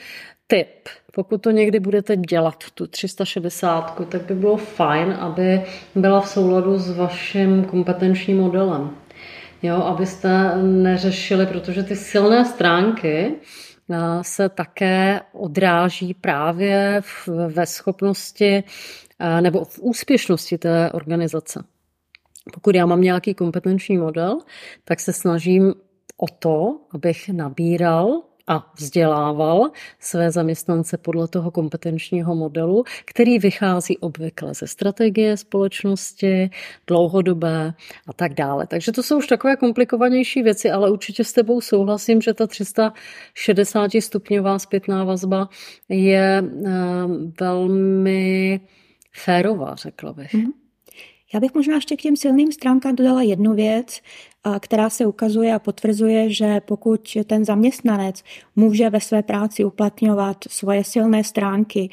tip, 0.47 0.89
pokud 1.15 1.43
to 1.43 1.51
někdy 1.51 1.81
budete 1.81 2.17
dělat, 2.17 2.65
tu 2.75 2.87
360, 2.87 4.09
tak 4.09 4.23
by 4.23 4.35
bylo 4.35 4.57
fajn, 4.57 5.17
aby 5.21 5.63
byla 5.95 6.21
v 6.21 6.29
souladu 6.29 6.79
s 6.79 6.97
vaším 6.97 7.65
kompetenčním 7.65 8.37
modelem 8.37 8.91
jo, 9.63 9.77
abyste 9.77 10.57
neřešili, 10.63 11.47
protože 11.47 11.83
ty 11.83 11.97
silné 11.97 12.45
stránky 12.45 13.35
eh, 13.91 13.97
se 14.23 14.49
také 14.49 15.21
odráží 15.33 16.15
právě 16.15 17.01
v, 17.01 17.29
ve 17.49 17.67
schopnosti 17.67 18.65
eh, 19.19 19.41
nebo 19.41 19.65
v 19.65 19.79
úspěšnosti 19.79 20.59
té 20.59 20.91
organizace. 20.93 21.65
Pokud 22.55 22.75
já 22.75 22.87
mám 22.87 23.01
nějaký 23.01 23.35
kompetenční 23.35 23.99
model, 23.99 24.39
tak 24.85 25.01
se 25.01 25.13
snažím 25.13 25.75
o 26.17 26.27
to, 26.39 26.81
abych 26.91 27.29
nabíral 27.29 28.23
a 28.47 28.73
vzdělával 28.79 29.71
své 30.01 30.31
zaměstnance 30.31 30.99
podle 30.99 31.29
toho 31.29 31.51
kompetenčního 31.51 32.35
modelu, 32.35 32.85
který 33.05 33.39
vychází 33.39 33.99
obvykle 33.99 34.55
ze 34.55 34.67
strategie 34.67 35.37
společnosti, 35.37 36.51
dlouhodobé 36.87 37.75
a 38.07 38.13
tak 38.13 38.35
dále. 38.35 38.67
Takže 38.67 38.93
to 38.93 39.03
jsou 39.03 39.19
už 39.19 39.27
takové 39.27 39.57
komplikovanější 39.57 40.43
věci, 40.43 40.71
ale 40.71 40.91
určitě 40.91 41.25
s 41.25 41.33
tebou 41.33 41.61
souhlasím, 41.61 42.21
že 42.21 42.35
ta 42.35 42.47
360 42.47 43.91
stupňová 44.01 44.59
zpětná 44.59 45.05
vazba 45.05 45.49
je 45.89 46.45
eh, 46.67 46.71
velmi 47.41 48.61
férová, 49.13 49.75
řekla 49.75 50.13
bych. 50.13 50.35
Mm-hmm. 50.35 50.62
Já 51.35 51.41
bych 51.41 51.55
možná 51.55 51.75
ještě 51.75 51.97
k 51.97 52.03
těm 52.03 52.17
silným 52.17 52.53
stránkám 52.53 52.97
dodala 52.97 53.23
jednu 53.23 53.55
věc, 53.55 54.01
která 54.61 54.91
se 54.91 55.07
ukazuje 55.07 55.55
a 55.55 55.59
potvrzuje, 55.59 56.31
že 56.31 56.61
pokud 56.61 57.17
ten 57.27 57.45
zaměstnanec 57.45 58.23
může 58.57 58.91
ve 58.91 59.01
své 59.01 59.23
práci 59.23 59.65
uplatňovat 59.65 60.37
svoje 60.49 60.85
silné 60.85 61.25
stránky 61.25 61.91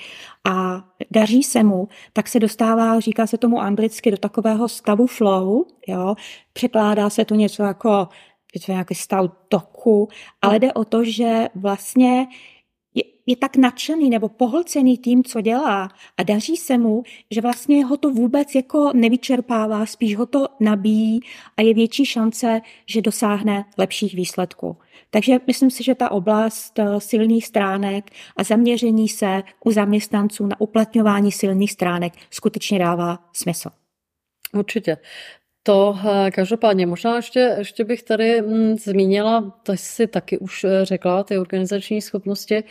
a 0.49 0.83
daří 1.11 1.43
se 1.43 1.63
mu, 1.63 1.87
tak 2.13 2.27
se 2.27 2.39
dostává, 2.39 2.99
říká 2.99 3.27
se 3.27 3.37
tomu 3.37 3.61
anglicky, 3.61 4.11
do 4.11 4.17
takového 4.17 4.69
stavu 4.69 5.07
flow, 5.07 5.65
jo? 5.87 6.15
překládá 6.53 7.09
se 7.09 7.25
to 7.25 7.35
něco 7.35 7.63
jako 7.63 8.07
nějaký 8.67 8.95
stav 8.95 9.31
toku, 9.49 10.07
ale 10.41 10.59
jde 10.59 10.73
o 10.73 10.85
to, 10.85 11.03
že 11.03 11.47
vlastně 11.55 12.27
je 13.29 13.35
tak 13.35 13.57
nadšený 13.57 14.09
nebo 14.09 14.29
pohlcený 14.29 14.97
tím, 14.97 15.23
co 15.23 15.41
dělá 15.41 15.89
a 16.17 16.23
daří 16.23 16.57
se 16.57 16.77
mu, 16.77 17.03
že 17.31 17.41
vlastně 17.41 17.85
ho 17.85 17.97
to 17.97 18.09
vůbec 18.09 18.55
jako 18.55 18.91
nevyčerpává, 18.93 19.85
spíš 19.85 20.15
ho 20.15 20.25
to 20.25 20.47
nabíjí 20.59 21.19
a 21.57 21.61
je 21.61 21.73
větší 21.73 22.05
šance, 22.05 22.61
že 22.85 23.01
dosáhne 23.01 23.65
lepších 23.77 24.15
výsledků. 24.15 24.77
Takže 25.09 25.39
myslím 25.47 25.71
si, 25.71 25.83
že 25.83 25.95
ta 25.95 26.11
oblast 26.11 26.79
eh, 26.79 26.99
silných 26.99 27.45
stránek 27.45 28.11
a 28.37 28.43
zaměření 28.43 29.09
se 29.09 29.43
u 29.65 29.71
zaměstnanců 29.71 30.45
na 30.45 30.61
uplatňování 30.61 31.31
silných 31.31 31.71
stránek 31.71 32.13
skutečně 32.29 32.79
dává 32.79 33.19
smysl. 33.33 33.69
Určitě. 34.53 34.97
To 35.69 35.97
eh, 36.05 36.31
každopádně 36.31 36.85
možná 36.85 37.15
ještě, 37.15 37.55
ještě 37.57 37.83
bych 37.83 38.03
tady 38.03 38.41
hm, 38.41 38.75
zmínila, 38.75 39.53
to 39.63 39.73
jsi 39.73 40.07
taky 40.07 40.37
už 40.37 40.63
eh, 40.63 40.85
řekla, 40.85 41.23
ty 41.23 41.37
organizační 41.37 42.01
schopnosti, 42.01 42.63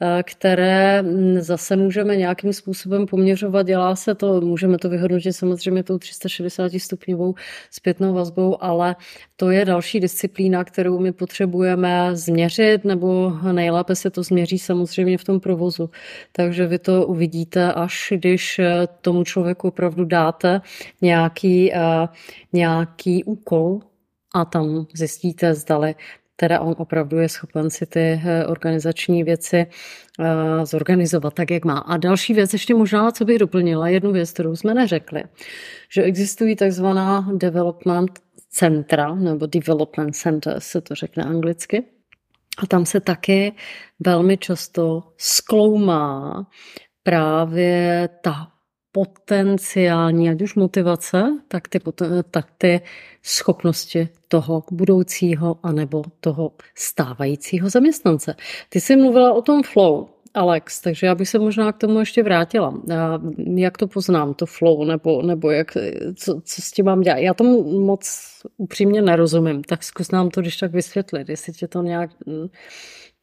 eh, 0.00 0.22
které 0.22 1.02
hm, 1.02 1.40
zase 1.40 1.76
můžeme 1.76 2.16
nějakým 2.16 2.52
způsobem 2.52 3.06
poměřovat. 3.06 3.66
Dělá 3.66 3.96
se 3.96 4.14
to, 4.14 4.40
můžeme 4.40 4.78
to 4.78 4.88
vyhodnotit 4.88 5.32
samozřejmě 5.32 5.82
tou 5.82 5.98
360 5.98 6.72
stupňovou 6.78 7.34
zpětnou 7.70 8.14
vazbou, 8.14 8.64
ale 8.64 8.96
to 9.36 9.50
je 9.50 9.64
další 9.64 10.00
disciplína, 10.00 10.64
kterou 10.64 10.98
my 10.98 11.12
potřebujeme 11.12 12.16
změřit, 12.16 12.84
nebo 12.84 13.32
nejlépe 13.52 13.96
se 13.96 14.10
to 14.10 14.22
změří 14.22 14.58
samozřejmě 14.58 15.18
v 15.18 15.24
tom 15.24 15.40
provozu. 15.40 15.90
Takže 16.32 16.66
vy 16.66 16.78
to 16.78 17.06
uvidíte, 17.06 17.72
až 17.72 18.12
když 18.16 18.60
tomu 19.00 19.24
člověku 19.24 19.68
opravdu 19.68 20.04
dáte 20.04 20.60
nějaký 21.02 21.72
nějaký 22.52 23.24
úkol 23.24 23.80
a 24.34 24.44
tam 24.44 24.86
zjistíte, 24.94 25.54
zdali 25.54 25.94
teda 26.40 26.60
on 26.60 26.74
opravdu 26.78 27.18
je 27.18 27.28
schopen 27.28 27.70
si 27.70 27.86
ty 27.86 28.00
eh, 28.00 28.46
organizační 28.46 29.24
věci 29.24 29.56
eh, 29.56 30.66
zorganizovat 30.66 31.34
tak, 31.34 31.50
jak 31.50 31.64
má. 31.64 31.78
A 31.78 31.96
další 31.96 32.34
věc, 32.34 32.52
ještě 32.52 32.74
možná, 32.74 33.10
co 33.10 33.24
bych 33.24 33.38
doplnila, 33.38 33.88
jednu 33.88 34.12
věc, 34.12 34.30
kterou 34.30 34.56
jsme 34.56 34.74
neřekli, 34.74 35.22
že 35.92 36.02
existují 36.02 36.56
takzvaná 36.56 37.28
development 37.36 38.10
centra, 38.48 39.14
nebo 39.14 39.46
development 39.46 40.16
center 40.16 40.60
se 40.60 40.80
to 40.80 40.94
řekne 40.94 41.24
anglicky, 41.24 41.84
a 42.58 42.66
tam 42.66 42.86
se 42.86 43.00
taky 43.00 43.52
velmi 44.00 44.36
často 44.36 45.02
skloumá 45.16 46.46
právě 47.02 48.08
ta 48.22 48.52
potenciální, 48.92 50.30
ať 50.30 50.42
už 50.42 50.54
motivace, 50.54 51.24
tak 51.48 51.68
ty, 51.68 51.80
tak 52.30 52.46
ty 52.58 52.80
schopnosti 53.22 54.08
toho 54.28 54.64
budoucího 54.70 55.58
anebo 55.62 56.02
toho 56.20 56.52
stávajícího 56.74 57.70
zaměstnance. 57.70 58.34
Ty 58.68 58.80
jsi 58.80 58.96
mluvila 58.96 59.32
o 59.32 59.42
tom 59.42 59.62
flow, 59.62 60.08
Alex, 60.34 60.80
takže 60.80 61.06
já 61.06 61.14
bych 61.14 61.28
se 61.28 61.38
možná 61.38 61.72
k 61.72 61.78
tomu 61.78 61.98
ještě 61.98 62.22
vrátila. 62.22 62.74
Jak 63.54 63.78
to 63.78 63.86
poznám, 63.86 64.34
to 64.34 64.46
flow, 64.46 64.84
nebo, 64.84 65.22
nebo 65.22 65.50
jak, 65.50 65.76
co, 66.16 66.40
co 66.44 66.62
s 66.62 66.72
tím 66.72 66.84
mám 66.84 67.00
dělat? 67.00 67.18
Já 67.18 67.34
tomu 67.34 67.80
moc 67.80 68.30
upřímně 68.56 69.02
nerozumím, 69.02 69.64
tak 69.64 69.82
zkus 69.82 70.10
nám 70.10 70.30
to 70.30 70.40
když 70.40 70.56
tak 70.56 70.72
vysvětlit, 70.72 71.28
jestli 71.28 71.52
tě 71.52 71.68
to 71.68 71.82
nějak 71.82 72.10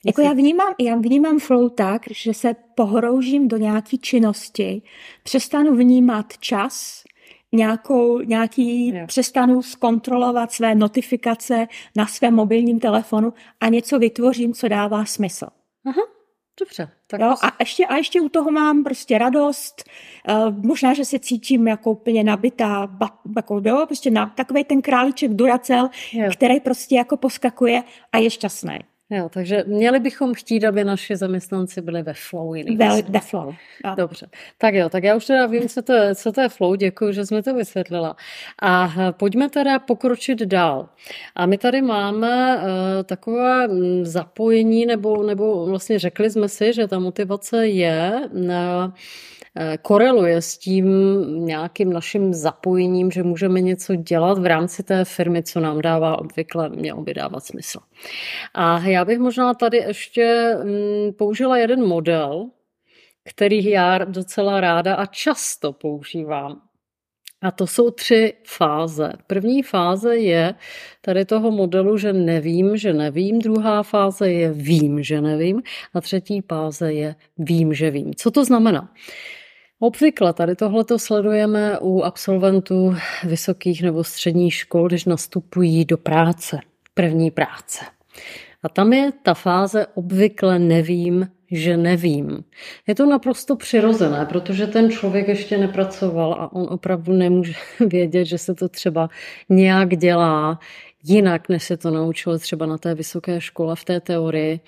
jako 0.05 0.21
já 0.21 0.33
vnímám, 0.33 0.73
já 0.79 0.95
vnímám 0.95 1.39
flow 1.39 1.69
tak, 1.69 2.01
že 2.11 2.33
se 2.33 2.55
pohroužím 2.75 3.47
do 3.47 3.57
nějaké 3.57 3.97
činnosti, 3.97 4.81
přestanu 5.23 5.75
vnímat 5.75 6.37
čas, 6.39 7.03
nějakou, 7.51 8.19
nějaký, 8.19 8.87
yeah. 8.87 9.07
přestanu 9.07 9.61
zkontrolovat 9.61 10.51
své 10.51 10.75
notifikace 10.75 11.67
na 11.95 12.07
svém 12.07 12.33
mobilním 12.33 12.79
telefonu 12.79 13.33
a 13.59 13.67
něco 13.67 13.99
vytvořím, 13.99 14.53
co 14.53 14.67
dává 14.67 15.05
smysl. 15.05 15.47
Aha, 15.85 16.01
dobře. 16.59 16.89
Tak 17.07 17.21
jo, 17.21 17.35
a, 17.43 17.51
ještě, 17.59 17.85
a 17.85 17.95
ještě 17.95 18.21
u 18.21 18.29
toho 18.29 18.51
mám 18.51 18.83
prostě 18.83 19.17
radost, 19.17 19.83
uh, 20.29 20.65
možná, 20.65 20.93
že 20.93 21.05
se 21.05 21.19
cítím 21.19 21.67
jako 21.67 21.91
úplně 21.91 22.23
nabitá, 22.23 22.87
ba, 22.87 23.19
jako, 23.35 23.61
jo, 23.65 23.83
prostě 23.85 24.11
na, 24.11 24.33
takový 24.35 24.63
ten 24.63 24.81
králíček 24.81 25.33
Duracel, 25.33 25.89
yeah. 26.13 26.33
který 26.33 26.59
prostě 26.59 26.95
jako 26.95 27.17
poskakuje 27.17 27.83
a 28.11 28.17
je 28.17 28.29
šťastný. 28.29 28.79
Jo, 29.09 29.29
takže 29.29 29.63
měli 29.67 29.99
bychom 29.99 30.33
chtít, 30.33 30.65
aby 30.65 30.83
naši 30.83 31.15
zaměstnanci 31.15 31.81
byli 31.81 32.03
ve 32.03 32.13
flow. 32.13 32.51
Ve, 32.75 33.01
ve 33.01 33.19
flow. 33.19 33.53
Jo. 33.85 33.95
Dobře. 33.95 34.27
Tak 34.57 34.73
jo, 34.73 34.89
tak 34.89 35.03
já 35.03 35.15
už 35.15 35.25
teda 35.25 35.45
vím, 35.45 35.69
co 35.69 35.81
to, 35.81 35.93
je, 35.93 36.15
co 36.15 36.31
to 36.31 36.41
je 36.41 36.49
flow, 36.49 36.75
děkuji, 36.75 37.11
že 37.11 37.25
jsme 37.25 37.43
to 37.43 37.53
vysvětlila. 37.53 38.15
A 38.61 38.89
pojďme 39.11 39.49
teda 39.49 39.79
pokročit 39.79 40.39
dál. 40.39 40.89
A 41.35 41.45
my 41.45 41.57
tady 41.57 41.81
máme 41.81 42.57
uh, 42.57 42.63
takové 43.03 43.67
mm, 43.67 44.05
zapojení, 44.05 44.85
nebo, 44.85 45.23
nebo 45.23 45.65
vlastně 45.65 45.99
řekli 45.99 46.29
jsme 46.29 46.49
si, 46.49 46.73
že 46.73 46.87
ta 46.87 46.99
motivace 46.99 47.67
je 47.67 48.21
uh, 48.31 48.41
Eh, 48.41 48.91
koreluje 49.81 50.41
s 50.41 50.57
tím 50.57 50.85
nějakým 51.45 51.93
naším 51.93 52.33
zapojením, 52.33 53.11
že 53.11 53.23
můžeme 53.23 53.61
něco 53.61 53.95
dělat 53.95 54.37
v 54.37 54.45
rámci 54.45 54.83
té 54.83 55.05
firmy, 55.05 55.43
co 55.43 55.59
nám 55.59 55.81
dává 55.81 56.19
obvykle, 56.19 56.69
mělo 56.69 57.01
by 57.01 57.13
dávat 57.13 57.45
smysl. 57.45 57.79
A 58.53 58.79
já 58.79 59.05
bych 59.05 59.19
možná 59.19 59.53
tady 59.53 59.77
ještě 59.77 60.55
mm, 60.63 61.13
použila 61.13 61.57
jeden 61.57 61.87
model, 61.87 62.49
který 63.29 63.65
já 63.65 63.97
docela 63.97 64.61
ráda 64.61 64.95
a 64.95 65.05
často 65.05 65.73
používám. 65.73 66.61
A 67.41 67.51
to 67.51 67.67
jsou 67.67 67.91
tři 67.91 68.33
fáze. 68.47 69.13
První 69.27 69.63
fáze 69.63 70.17
je 70.17 70.55
tady 71.01 71.25
toho 71.25 71.51
modelu, 71.51 71.97
že 71.97 72.13
nevím, 72.13 72.77
že 72.77 72.93
nevím. 72.93 73.39
Druhá 73.39 73.83
fáze 73.83 74.31
je 74.31 74.53
vím, 74.53 75.03
že 75.03 75.21
nevím. 75.21 75.61
A 75.93 76.01
třetí 76.01 76.41
fáze 76.41 76.93
je 76.93 77.15
vím, 77.37 77.73
že 77.73 77.91
vím. 77.91 78.13
Co 78.15 78.31
to 78.31 78.45
znamená? 78.45 78.93
Obvykle 79.79 80.33
tady 80.33 80.55
tohleto 80.55 80.99
sledujeme 80.99 81.79
u 81.79 82.01
absolventů 82.01 82.95
vysokých 83.23 83.83
nebo 83.83 84.03
středních 84.03 84.53
škol, 84.53 84.87
když 84.87 85.05
nastupují 85.05 85.85
do 85.85 85.97
práce, 85.97 86.59
první 86.93 87.31
práce. 87.31 87.85
A 88.63 88.69
tam 88.69 88.93
je 88.93 89.11
ta 89.23 89.33
fáze 89.33 89.87
obvykle 89.87 90.59
nevím, 90.59 91.27
že 91.51 91.77
nevím. 91.77 92.43
Je 92.87 92.95
to 92.95 93.05
naprosto 93.05 93.55
přirozené, 93.55 94.25
protože 94.25 94.67
ten 94.67 94.91
člověk 94.91 95.27
ještě 95.27 95.57
nepracoval 95.57 96.33
a 96.33 96.53
on 96.53 96.67
opravdu 96.69 97.13
nemůže 97.13 97.53
vědět, 97.87 98.25
že 98.25 98.37
se 98.37 98.55
to 98.55 98.69
třeba 98.69 99.09
nějak 99.49 99.97
dělá 99.97 100.59
jinak, 101.03 101.49
než 101.49 101.63
se 101.63 101.77
to 101.77 101.91
naučil 101.91 102.39
třeba 102.39 102.65
na 102.65 102.77
té 102.77 102.95
vysoké 102.95 103.41
škole 103.41 103.75
v 103.75 103.85
té 103.85 103.99
teorii, 103.99 104.59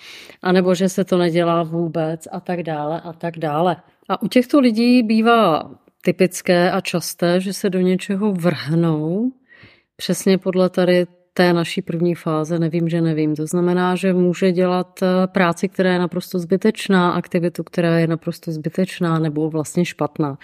anebo 0.41 0.75
že 0.75 0.89
se 0.89 1.03
to 1.03 1.17
nedělá 1.17 1.63
vůbec 1.63 2.27
a 2.31 2.39
tak 2.39 2.63
dále 2.63 3.01
a 3.01 3.13
tak 3.13 3.37
dále. 3.37 3.75
A 4.09 4.21
u 4.21 4.27
těchto 4.27 4.59
lidí 4.59 5.03
bývá 5.03 5.71
typické 6.01 6.71
a 6.71 6.81
časté, 6.81 7.39
že 7.39 7.53
se 7.53 7.69
do 7.69 7.79
něčeho 7.79 8.31
vrhnou 8.31 9.31
přesně 9.95 10.37
podle 10.37 10.69
tady 10.69 11.05
té 11.33 11.53
naší 11.53 11.81
první 11.81 12.15
fáze, 12.15 12.59
nevím, 12.59 12.89
že 12.89 13.01
nevím. 13.01 13.35
To 13.35 13.47
znamená, 13.47 13.95
že 13.95 14.13
může 14.13 14.51
dělat 14.51 14.99
eh, 15.03 15.27
práci, 15.27 15.67
která 15.69 15.93
je 15.93 15.99
naprosto 15.99 16.39
zbytečná, 16.39 17.11
aktivitu, 17.11 17.63
která 17.63 17.99
je 17.99 18.07
naprosto 18.07 18.51
zbytečná 18.51 19.19
nebo 19.19 19.49
vlastně 19.49 19.85
špatná. 19.85 20.37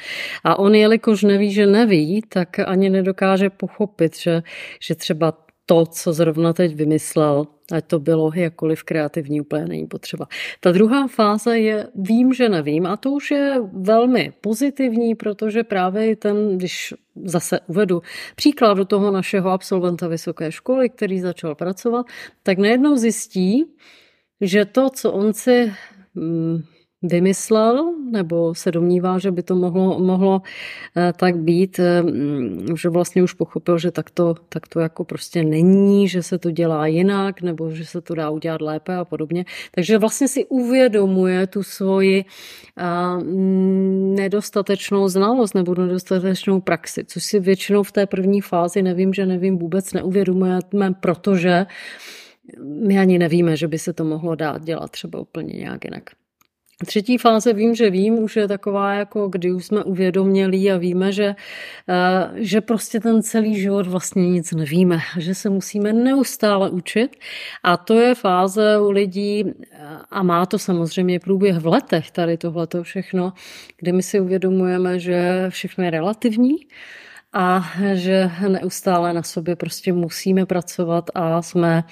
A 0.43 0.59
on, 0.59 0.75
jelikož 0.75 1.23
neví, 1.23 1.51
že 1.51 1.65
neví, 1.65 2.21
tak 2.29 2.59
ani 2.59 2.89
nedokáže 2.89 3.49
pochopit, 3.49 4.17
že, 4.17 4.43
že 4.81 4.95
třeba 4.95 5.33
to, 5.65 5.85
co 5.85 6.13
zrovna 6.13 6.53
teď 6.53 6.75
vymyslel, 6.75 7.47
ať 7.71 7.85
to 7.85 7.99
bylo 7.99 8.31
jakkoliv 8.35 8.83
kreativní, 8.83 9.41
úplně 9.41 9.65
není 9.65 9.87
potřeba. 9.87 10.27
Ta 10.59 10.71
druhá 10.71 11.07
fáze 11.07 11.59
je 11.59 11.87
vím, 11.95 12.33
že 12.33 12.49
nevím 12.49 12.85
a 12.85 12.97
to 12.97 13.11
už 13.11 13.31
je 13.31 13.55
velmi 13.73 14.33
pozitivní, 14.41 15.15
protože 15.15 15.63
právě 15.63 16.15
ten, 16.15 16.57
když 16.57 16.93
zase 17.25 17.59
uvedu 17.67 18.01
příklad 18.35 18.73
do 18.73 18.85
toho 18.85 19.11
našeho 19.11 19.49
absolventa 19.49 20.07
vysoké 20.07 20.51
školy, 20.51 20.89
který 20.89 21.19
začal 21.19 21.55
pracovat, 21.55 22.05
tak 22.43 22.57
najednou 22.57 22.95
zjistí, 22.95 23.65
že 24.41 24.65
to, 24.65 24.89
co 24.89 25.11
on 25.11 25.33
si 25.33 25.73
mm, 26.15 26.63
vymyslel, 27.07 27.93
nebo 28.11 28.55
se 28.55 28.71
domnívá, 28.71 29.19
že 29.19 29.31
by 29.31 29.43
to 29.43 29.55
mohlo, 29.55 29.99
mohlo 29.99 30.41
eh, 30.97 31.13
tak 31.17 31.37
být, 31.37 31.79
eh, 31.79 32.03
že 32.75 32.89
vlastně 32.89 33.23
už 33.23 33.33
pochopil, 33.33 33.77
že 33.77 33.91
tak 33.91 34.11
to, 34.11 34.35
tak 34.49 34.67
to 34.67 34.79
jako 34.79 35.03
prostě 35.03 35.43
není, 35.43 36.07
že 36.07 36.23
se 36.23 36.37
to 36.37 36.51
dělá 36.51 36.87
jinak, 36.87 37.41
nebo 37.41 37.71
že 37.71 37.85
se 37.85 38.01
to 38.01 38.15
dá 38.15 38.29
udělat 38.29 38.61
lépe 38.61 38.95
a 38.95 39.05
podobně. 39.05 39.45
Takže 39.71 39.97
vlastně 39.97 40.27
si 40.27 40.45
uvědomuje 40.45 41.47
tu 41.47 41.63
svoji 41.63 42.25
eh, 42.77 42.83
nedostatečnou 44.15 45.07
znalost 45.07 45.55
nebo 45.55 45.75
nedostatečnou 45.75 46.61
praxi, 46.61 47.03
což 47.07 47.23
si 47.23 47.39
většinou 47.39 47.83
v 47.83 47.91
té 47.91 48.05
první 48.05 48.41
fázi 48.41 48.81
nevím, 48.81 49.13
že 49.13 49.25
nevím 49.25 49.57
vůbec 49.57 49.93
neuvědomujeme, 49.93 50.93
protože 50.99 51.65
my 52.87 52.99
ani 52.99 53.19
nevíme, 53.19 53.57
že 53.57 53.67
by 53.67 53.79
se 53.79 53.93
to 53.93 54.03
mohlo 54.05 54.35
dát 54.35 54.63
dělat 54.63 54.91
třeba 54.91 55.19
úplně 55.19 55.53
nějak 55.53 55.85
jinak. 55.85 56.03
Třetí 56.85 57.17
fáze 57.17 57.53
vím, 57.53 57.75
že 57.75 57.89
vím, 57.89 58.19
už 58.19 58.35
je 58.35 58.47
taková, 58.47 58.93
jako 58.93 59.27
kdy 59.27 59.51
už 59.51 59.65
jsme 59.65 59.83
uvědomělí 59.83 60.71
a 60.71 60.77
víme, 60.77 61.11
že, 61.11 61.35
eh, 61.89 62.29
že 62.35 62.61
prostě 62.61 62.99
ten 62.99 63.23
celý 63.23 63.61
život 63.61 63.87
vlastně 63.87 64.29
nic 64.29 64.51
nevíme, 64.51 64.99
že 65.17 65.35
se 65.35 65.49
musíme 65.49 65.93
neustále 65.93 66.69
učit 66.69 67.15
a 67.63 67.77
to 67.77 67.99
je 67.99 68.15
fáze 68.15 68.79
u 68.79 68.91
lidí 68.91 69.43
a 70.11 70.23
má 70.23 70.45
to 70.45 70.59
samozřejmě 70.59 71.19
průběh 71.19 71.57
v 71.57 71.67
letech, 71.67 72.11
tady 72.11 72.37
tohleto 72.37 72.83
všechno, 72.83 73.33
kdy 73.77 73.91
my 73.91 74.03
si 74.03 74.19
uvědomujeme, 74.19 74.99
že 74.99 75.45
všechno 75.49 75.83
je 75.83 75.89
relativní, 75.89 76.55
a 77.33 77.71
že 77.93 78.31
neustále 78.47 79.13
na 79.13 79.23
sobě 79.23 79.55
prostě 79.55 79.93
musíme 79.93 80.45
pracovat 80.45 81.09
a 81.15 81.41
jsme 81.41 81.83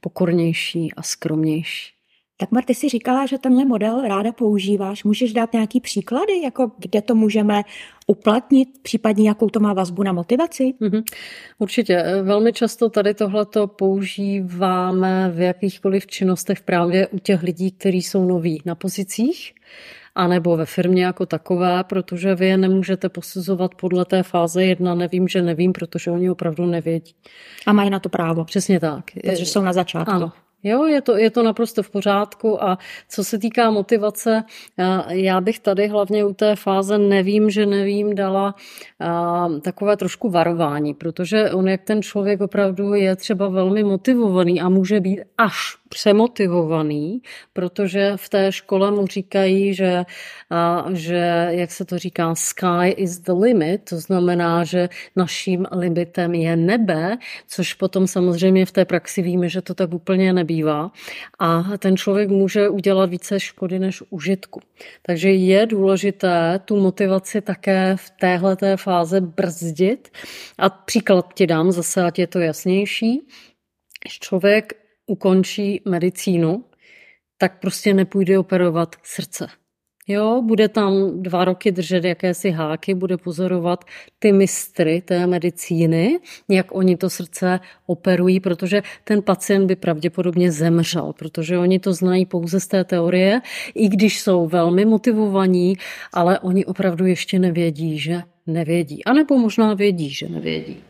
pokornější 0.00 0.92
a 0.96 1.02
skromnější. 1.02 1.97
Tak 2.40 2.50
Marty 2.50 2.74
si 2.74 2.88
říkala, 2.88 3.26
že 3.26 3.38
tenhle 3.38 3.64
model 3.64 4.02
ráda 4.02 4.32
používáš. 4.32 5.04
Můžeš 5.04 5.32
dát 5.32 5.52
nějaký 5.52 5.80
příklady, 5.80 6.40
jako 6.44 6.70
kde 6.78 7.02
to 7.02 7.14
můžeme 7.14 7.62
uplatnit, 8.06 8.68
případně 8.82 9.28
jakou 9.28 9.48
to 9.48 9.60
má 9.60 9.72
vazbu 9.72 10.02
na 10.02 10.12
motivaci? 10.12 10.74
Mm-hmm. 10.80 11.02
Určitě. 11.58 12.04
Velmi 12.22 12.52
často 12.52 12.88
tady 12.88 13.14
tohleto 13.14 13.66
používáme 13.66 15.30
v 15.34 15.40
jakýchkoliv 15.40 16.06
činnostech 16.06 16.60
právě 16.60 17.06
u 17.06 17.18
těch 17.18 17.42
lidí, 17.42 17.70
kteří 17.70 18.02
jsou 18.02 18.24
noví 18.24 18.62
na 18.64 18.74
pozicích 18.74 19.54
anebo 20.14 20.56
ve 20.56 20.66
firmě 20.66 21.04
jako 21.04 21.26
takové, 21.26 21.84
protože 21.84 22.34
vy 22.34 22.46
je 22.46 22.56
nemůžete 22.56 23.08
posuzovat 23.08 23.74
podle 23.74 24.04
té 24.04 24.22
fáze 24.22 24.64
jedna, 24.64 24.94
nevím, 24.94 25.28
že 25.28 25.42
nevím, 25.42 25.72
protože 25.72 26.10
oni 26.10 26.30
opravdu 26.30 26.66
nevědí. 26.66 27.14
A 27.66 27.72
mají 27.72 27.90
na 27.90 27.98
to 27.98 28.08
právo. 28.08 28.44
Přesně 28.44 28.80
tak. 28.80 29.04
Protože 29.22 29.46
jsou 29.46 29.62
na 29.62 29.72
začátku. 29.72 30.10
Ano, 30.10 30.32
Jo, 30.62 30.86
je 30.86 31.02
to, 31.02 31.16
je 31.16 31.30
to 31.30 31.42
naprosto 31.42 31.82
v 31.82 31.90
pořádku 31.90 32.64
a 32.64 32.78
co 33.08 33.24
se 33.24 33.38
týká 33.38 33.70
motivace, 33.70 34.44
já 35.08 35.40
bych 35.40 35.58
tady 35.58 35.88
hlavně 35.88 36.24
u 36.24 36.34
té 36.34 36.56
fáze 36.56 36.98
nevím, 36.98 37.50
že 37.50 37.66
nevím, 37.66 38.14
dala 38.14 38.54
takové 39.62 39.96
trošku 39.96 40.30
varování, 40.30 40.94
protože 40.94 41.50
on, 41.50 41.68
jak 41.68 41.82
ten 41.82 42.02
člověk 42.02 42.40
opravdu 42.40 42.94
je 42.94 43.16
třeba 43.16 43.48
velmi 43.48 43.84
motivovaný 43.84 44.60
a 44.60 44.68
může 44.68 45.00
být 45.00 45.20
až 45.38 45.77
přemotivovaný, 45.88 47.22
protože 47.52 48.12
v 48.16 48.28
té 48.28 48.52
škole 48.52 48.90
mu 48.90 49.06
říkají, 49.06 49.74
že, 49.74 50.04
že 50.92 51.46
jak 51.50 51.70
se 51.70 51.84
to 51.84 51.98
říká, 51.98 52.34
sky 52.34 52.88
is 52.96 53.18
the 53.18 53.32
limit, 53.32 53.84
to 53.90 53.96
znamená, 53.96 54.64
že 54.64 54.88
naším 55.16 55.66
limitem 55.72 56.34
je 56.34 56.56
nebe, 56.56 57.18
což 57.48 57.74
potom 57.74 58.06
samozřejmě 58.06 58.66
v 58.66 58.72
té 58.72 58.84
praxi 58.84 59.22
víme, 59.22 59.48
že 59.48 59.62
to 59.62 59.74
tak 59.74 59.94
úplně 59.94 60.32
nebývá. 60.32 60.90
A 61.38 61.64
ten 61.78 61.96
člověk 61.96 62.28
může 62.28 62.68
udělat 62.68 63.10
více 63.10 63.40
škody 63.40 63.78
než 63.78 64.02
užitku. 64.10 64.60
Takže 65.02 65.30
je 65.30 65.66
důležité 65.66 66.60
tu 66.64 66.80
motivaci 66.80 67.40
také 67.40 67.96
v 67.96 68.10
téhleté 68.20 68.76
fáze 68.76 69.20
brzdit. 69.20 70.08
A 70.58 70.68
příklad 70.70 71.34
ti 71.34 71.46
dám 71.46 71.72
zase, 71.72 72.02
ať 72.02 72.18
je 72.18 72.26
to 72.26 72.38
jasnější. 72.38 73.26
Člověk 74.08 74.87
ukončí 75.08 75.82
medicínu, 75.84 76.64
tak 77.38 77.60
prostě 77.60 77.94
nepůjde 77.94 78.38
operovat 78.38 78.96
srdce. 79.02 79.48
Jo, 80.10 80.42
bude 80.46 80.68
tam 80.68 81.22
dva 81.22 81.44
roky 81.44 81.72
držet 81.72 82.04
jakési 82.04 82.50
háky, 82.50 82.94
bude 82.94 83.16
pozorovat 83.16 83.84
ty 84.18 84.32
mistry 84.32 85.02
té 85.02 85.26
medicíny, 85.26 86.18
jak 86.48 86.74
oni 86.74 86.96
to 86.96 87.10
srdce 87.10 87.60
operují, 87.86 88.40
protože 88.40 88.82
ten 89.04 89.22
pacient 89.22 89.66
by 89.66 89.76
pravděpodobně 89.76 90.52
zemřel, 90.52 91.12
protože 91.18 91.58
oni 91.58 91.78
to 91.78 91.92
znají 91.92 92.26
pouze 92.26 92.60
z 92.60 92.66
té 92.66 92.84
teorie, 92.84 93.40
i 93.74 93.88
když 93.88 94.20
jsou 94.20 94.46
velmi 94.46 94.84
motivovaní, 94.84 95.76
ale 96.12 96.38
oni 96.38 96.64
opravdu 96.64 97.06
ještě 97.06 97.38
nevědí, 97.38 97.98
že 97.98 98.22
nevědí. 98.46 99.04
A 99.04 99.12
nebo 99.12 99.38
možná 99.38 99.74
vědí, 99.74 100.10
že 100.10 100.28
nevědí. 100.28 100.87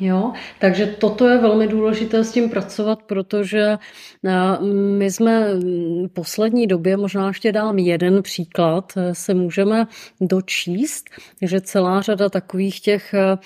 Jo, 0.00 0.32
takže 0.58 0.86
toto 0.86 1.28
je 1.28 1.38
velmi 1.38 1.68
důležité 1.68 2.24
s 2.24 2.32
tím 2.32 2.50
pracovat, 2.50 3.02
protože 3.02 3.78
eh, 4.24 4.64
my 4.98 5.10
jsme 5.10 5.54
v 5.54 6.08
poslední 6.12 6.66
době, 6.66 6.96
možná 6.96 7.28
ještě 7.28 7.52
dám 7.52 7.78
jeden 7.78 8.22
příklad, 8.22 8.92
eh, 8.96 9.14
se 9.14 9.34
můžeme 9.34 9.86
dočíst, 10.20 11.10
že 11.42 11.60
celá 11.60 12.02
řada 12.02 12.28
takových 12.28 12.80
těch 12.80 13.14
eh, 13.14 13.36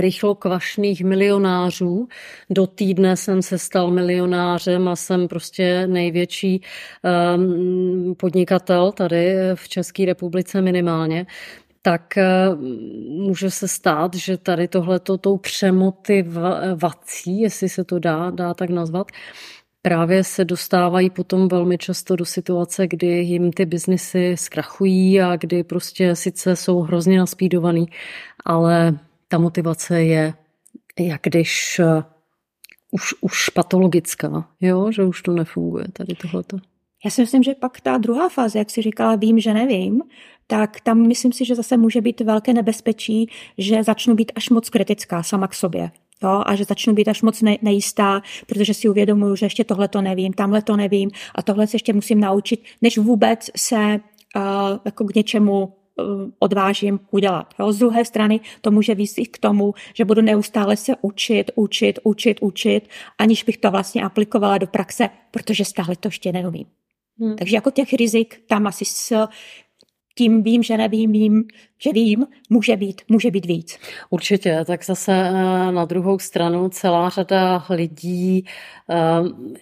rychlokvašných 0.00 1.04
milionářů. 1.04 2.08
Do 2.50 2.66
týdne 2.66 3.16
jsem 3.16 3.42
se 3.42 3.58
stal 3.58 3.90
milionářem 3.90 4.88
a 4.88 4.96
jsem 4.96 5.28
prostě 5.28 5.86
největší 5.86 6.62
um, 7.36 8.14
podnikatel 8.14 8.92
tady 8.92 9.36
v 9.54 9.68
České 9.68 10.04
republice 10.04 10.62
minimálně 10.62 11.26
tak 11.88 12.16
eh, 12.16 12.54
může 13.08 13.50
se 13.50 13.68
stát, 13.68 14.14
že 14.14 14.36
tady 14.36 14.68
tohleto 14.68 15.18
tou 15.18 15.36
přemotivací, 15.36 17.40
jestli 17.40 17.68
se 17.68 17.84
to 17.84 17.98
dá, 17.98 18.30
dá 18.30 18.54
tak 18.54 18.70
nazvat, 18.70 19.06
právě 19.82 20.24
se 20.24 20.44
dostávají 20.44 21.10
potom 21.10 21.48
velmi 21.48 21.78
často 21.78 22.16
do 22.16 22.24
situace, 22.24 22.86
kdy 22.86 23.06
jim 23.06 23.52
ty 23.52 23.66
biznesy 23.66 24.34
zkrachují 24.38 25.20
a 25.20 25.36
kdy 25.36 25.64
prostě 25.64 26.16
sice 26.16 26.56
jsou 26.56 26.80
hrozně 26.80 27.18
naspídovaný, 27.18 27.86
ale 28.44 28.98
ta 29.28 29.38
motivace 29.38 30.02
je, 30.02 30.34
jak 30.98 31.20
když 31.22 31.80
uh, 31.84 32.02
už, 32.90 33.14
už 33.20 33.48
patologická, 33.48 34.48
jo? 34.60 34.92
že 34.92 35.04
už 35.04 35.22
to 35.22 35.32
nefunguje 35.32 35.84
tady 35.92 36.14
tohleto. 36.14 36.56
Já 37.04 37.10
si 37.10 37.20
myslím, 37.20 37.42
že 37.42 37.54
pak 37.54 37.80
ta 37.80 37.98
druhá 37.98 38.28
fáze, 38.28 38.58
jak 38.58 38.70
si 38.70 38.82
říkala, 38.82 39.16
vím, 39.16 39.40
že 39.40 39.54
nevím, 39.54 40.02
tak 40.50 40.80
tam 40.80 41.06
myslím 41.06 41.32
si, 41.32 41.44
že 41.44 41.54
zase 41.54 41.76
může 41.76 42.00
být 42.00 42.20
velké 42.20 42.52
nebezpečí, 42.52 43.30
že 43.58 43.84
začnu 43.84 44.14
být 44.14 44.32
až 44.34 44.50
moc 44.50 44.70
kritická 44.70 45.22
sama 45.22 45.48
k 45.48 45.54
sobě. 45.54 45.90
Jo, 46.22 46.42
a 46.46 46.54
že 46.54 46.64
začnu 46.64 46.94
být 46.94 47.08
až 47.08 47.22
moc 47.22 47.42
nejistá, 47.62 48.22
protože 48.46 48.74
si 48.74 48.88
uvědomuju, 48.88 49.36
že 49.36 49.46
ještě 49.46 49.64
tohle 49.64 49.88
to 49.88 50.02
nevím, 50.02 50.32
tamhle 50.32 50.62
to 50.62 50.76
nevím 50.76 51.10
a 51.34 51.42
tohle 51.42 51.66
se 51.66 51.74
ještě 51.74 51.92
musím 51.92 52.20
naučit, 52.20 52.62
než 52.82 52.98
vůbec 52.98 53.50
se 53.56 53.76
uh, 53.76 54.42
jako 54.84 55.04
k 55.04 55.14
něčemu 55.14 55.64
uh, 55.64 56.30
odvážím 56.38 57.00
udělat. 57.10 57.54
Jo. 57.58 57.72
Z 57.72 57.78
druhé 57.78 58.04
strany 58.04 58.40
to 58.60 58.70
může 58.70 58.94
výsít 58.94 59.28
k 59.28 59.38
tomu, 59.38 59.74
že 59.94 60.04
budu 60.04 60.22
neustále 60.22 60.76
se 60.76 60.92
učit, 61.00 61.50
učit, 61.54 61.98
učit, 62.02 62.38
učit, 62.40 62.88
aniž 63.18 63.42
bych 63.42 63.56
to 63.56 63.70
vlastně 63.70 64.02
aplikovala 64.02 64.58
do 64.58 64.66
praxe, 64.66 65.08
protože 65.30 65.64
stále 65.64 65.96
to 65.96 66.08
ještě 66.08 66.32
neumím. 66.32 66.66
Hmm. 67.20 67.36
Takže 67.36 67.56
jako 67.56 67.70
těch 67.70 67.92
rizik 67.92 68.42
tam 68.46 68.66
asi 68.66 68.84
s 68.84 69.26
tím 70.18 70.42
vím, 70.42 70.62
že 70.62 70.76
nevím, 70.76 71.12
vím, 71.12 71.44
že 71.78 71.92
vím, 71.92 72.26
může 72.50 72.76
být, 72.76 73.02
může 73.08 73.30
být 73.30 73.46
víc. 73.46 73.78
Určitě, 74.10 74.64
tak 74.66 74.84
zase 74.84 75.12
eh, 75.12 75.32
na 75.72 75.84
druhou 75.84 76.18
stranu 76.18 76.68
celá 76.68 77.08
řada 77.08 77.64
lidí 77.70 78.44
eh, 78.90 78.96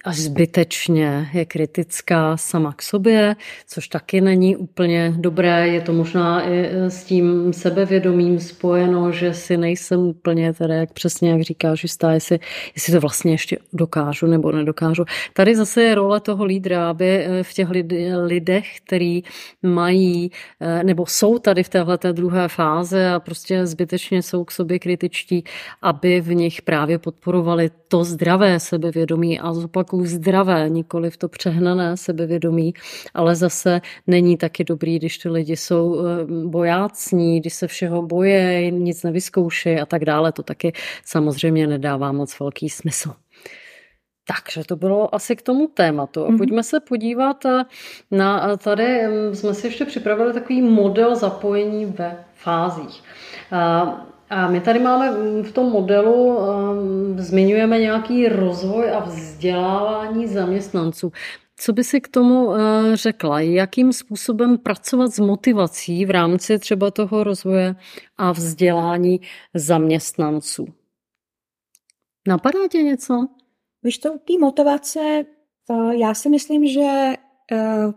až 0.04 0.16
zbytečně 0.16 1.28
je 1.32 1.44
kritická 1.44 2.36
sama 2.36 2.72
k 2.72 2.82
sobě, 2.82 3.36
což 3.66 3.88
taky 3.88 4.20
není 4.20 4.56
úplně 4.56 5.14
dobré. 5.16 5.68
Je 5.68 5.80
to 5.80 5.92
možná 5.92 6.42
i 6.42 6.58
eh, 6.58 6.90
s 6.90 7.04
tím 7.04 7.52
sebevědomím 7.52 8.40
spojeno, 8.40 9.12
že 9.12 9.34
si 9.34 9.56
nejsem 9.56 10.00
úplně, 10.00 10.52
teda 10.52 10.74
jak 10.74 10.92
přesně 10.92 11.30
jak 11.30 11.40
říkáš, 11.40 11.82
jistá, 11.82 12.12
jestli, 12.12 12.38
jestli 12.74 12.92
to 12.92 13.00
vlastně 13.00 13.32
ještě 13.32 13.58
dokážu 13.72 14.26
nebo 14.26 14.52
nedokážu. 14.52 15.04
Tady 15.32 15.56
zase 15.56 15.82
je 15.82 15.94
role 15.94 16.20
toho 16.20 16.44
lídra, 16.44 16.90
aby 16.90 17.26
v 17.42 17.54
těch 17.54 17.68
lidech, 18.24 18.66
který 18.84 19.22
mají 19.62 20.30
nebo 20.82 21.06
jsou 21.06 21.38
tady 21.38 21.62
v 21.62 21.68
téhle 21.68 21.98
té 21.98 22.12
druhé 22.12 22.48
fáze 22.48 23.08
a 23.10 23.20
prostě 23.20 23.66
zbytečně 23.66 24.22
jsou 24.22 24.44
k 24.44 24.50
sobě 24.50 24.78
kritičtí, 24.78 25.44
aby 25.82 26.20
v 26.20 26.34
nich 26.34 26.62
právě 26.62 26.98
podporovali 26.98 27.70
to 27.88 28.04
zdravé 28.04 28.60
sebevědomí 28.60 29.40
a 29.40 29.52
zopakuju 29.54 30.06
zdravé, 30.06 30.68
nikoli 30.68 31.10
v 31.10 31.16
to 31.16 31.28
přehnané 31.28 31.96
sebevědomí, 31.96 32.74
ale 33.14 33.36
zase 33.36 33.80
není 34.06 34.36
taky 34.36 34.64
dobrý, 34.64 34.98
když 34.98 35.18
ty 35.18 35.28
lidi 35.28 35.56
jsou 35.56 36.00
eh, 36.00 36.24
bojácní, 36.46 37.40
když 37.40 37.54
se 37.54 37.66
všeho 37.66 38.02
boje, 38.02 38.70
nic 38.70 39.02
nevyzkouší 39.02 39.70
a 39.70 39.86
tak 39.86 40.04
dále. 40.04 40.32
To 40.32 40.42
taky 40.42 40.72
samozřejmě 41.04 41.66
nedává 41.66 42.12
moc 42.12 42.38
velký 42.40 42.68
smysl. 42.68 43.12
Takže 44.26 44.64
to 44.64 44.76
bylo 44.76 45.14
asi 45.14 45.36
k 45.36 45.42
tomu 45.42 45.66
tématu. 45.66 46.20
Mm-hmm. 46.20 46.38
Pojďme 46.38 46.62
se 46.62 46.80
podívat 46.80 47.44
eh, 47.44 47.64
na 48.10 48.52
eh, 48.52 48.56
tady, 48.56 49.08
mm, 49.08 49.34
jsme 49.34 49.54
si 49.54 49.66
ještě 49.66 49.84
připravili 49.84 50.32
takový 50.32 50.62
model 50.62 51.16
zapojení 51.16 51.86
ve 51.86 52.24
fázích. 52.34 53.02
A 54.30 54.48
my 54.50 54.60
tady 54.60 54.78
máme 54.78 55.10
v 55.42 55.52
tom 55.52 55.70
modelu, 55.70 56.38
zmiňujeme 57.16 57.78
nějaký 57.78 58.28
rozvoj 58.28 58.90
a 58.90 59.00
vzdělávání 59.00 60.26
zaměstnanců. 60.26 61.12
Co 61.56 61.72
by 61.72 61.84
si 61.84 62.00
k 62.00 62.08
tomu 62.08 62.52
řekla? 62.94 63.40
Jakým 63.40 63.92
způsobem 63.92 64.58
pracovat 64.58 65.14
s 65.14 65.18
motivací 65.18 66.06
v 66.06 66.10
rámci 66.10 66.58
třeba 66.58 66.90
toho 66.90 67.24
rozvoje 67.24 67.74
a 68.16 68.32
vzdělání 68.32 69.20
zaměstnanců? 69.54 70.66
Napadá 72.28 72.68
tě 72.70 72.82
něco? 72.82 73.28
Víš 73.86 73.98
to, 73.98 74.10
té 74.10 74.32
motivace, 74.40 75.24
já 75.90 76.14
si 76.14 76.28
myslím, 76.28 76.66
že 76.66 77.14
uh, 77.52 77.92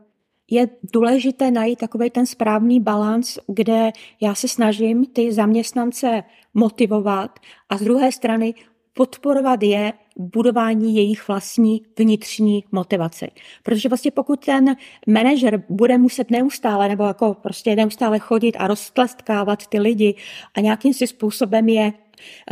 je 0.52 0.69
důležité 0.93 1.52
najít 1.52 1.80
takový 1.80 2.10
ten 2.10 2.25
správný 2.25 2.80
balans, 2.80 3.39
kde 3.47 3.91
já 4.21 4.36
se 4.36 4.47
snažím 4.47 5.06
ty 5.06 5.34
zaměstnance 5.34 6.23
motivovat 6.54 7.39
a 7.69 7.78
z 7.78 7.82
druhé 7.82 8.12
strany 8.12 8.54
podporovat 8.93 9.63
je 9.63 9.93
budování 10.17 10.95
jejich 10.95 11.28
vlastní 11.28 11.82
vnitřní 11.99 12.63
motivace. 12.71 13.28
Protože 13.63 13.89
vlastně 13.89 14.12
pokud 14.12 14.45
ten 14.45 14.75
manažer 15.08 15.63
bude 15.69 15.97
muset 15.97 16.32
neustále 16.32 16.88
nebo 16.88 17.04
jako 17.04 17.34
prostě 17.34 17.75
neustále 17.75 18.19
chodit 18.19 18.56
a 18.60 18.67
roztlestkávat 18.67 19.67
ty 19.67 19.80
lidi 19.80 20.15
a 20.56 20.60
nějakým 20.60 20.93
si 20.93 21.08
způsobem 21.08 21.69
je 21.69 21.93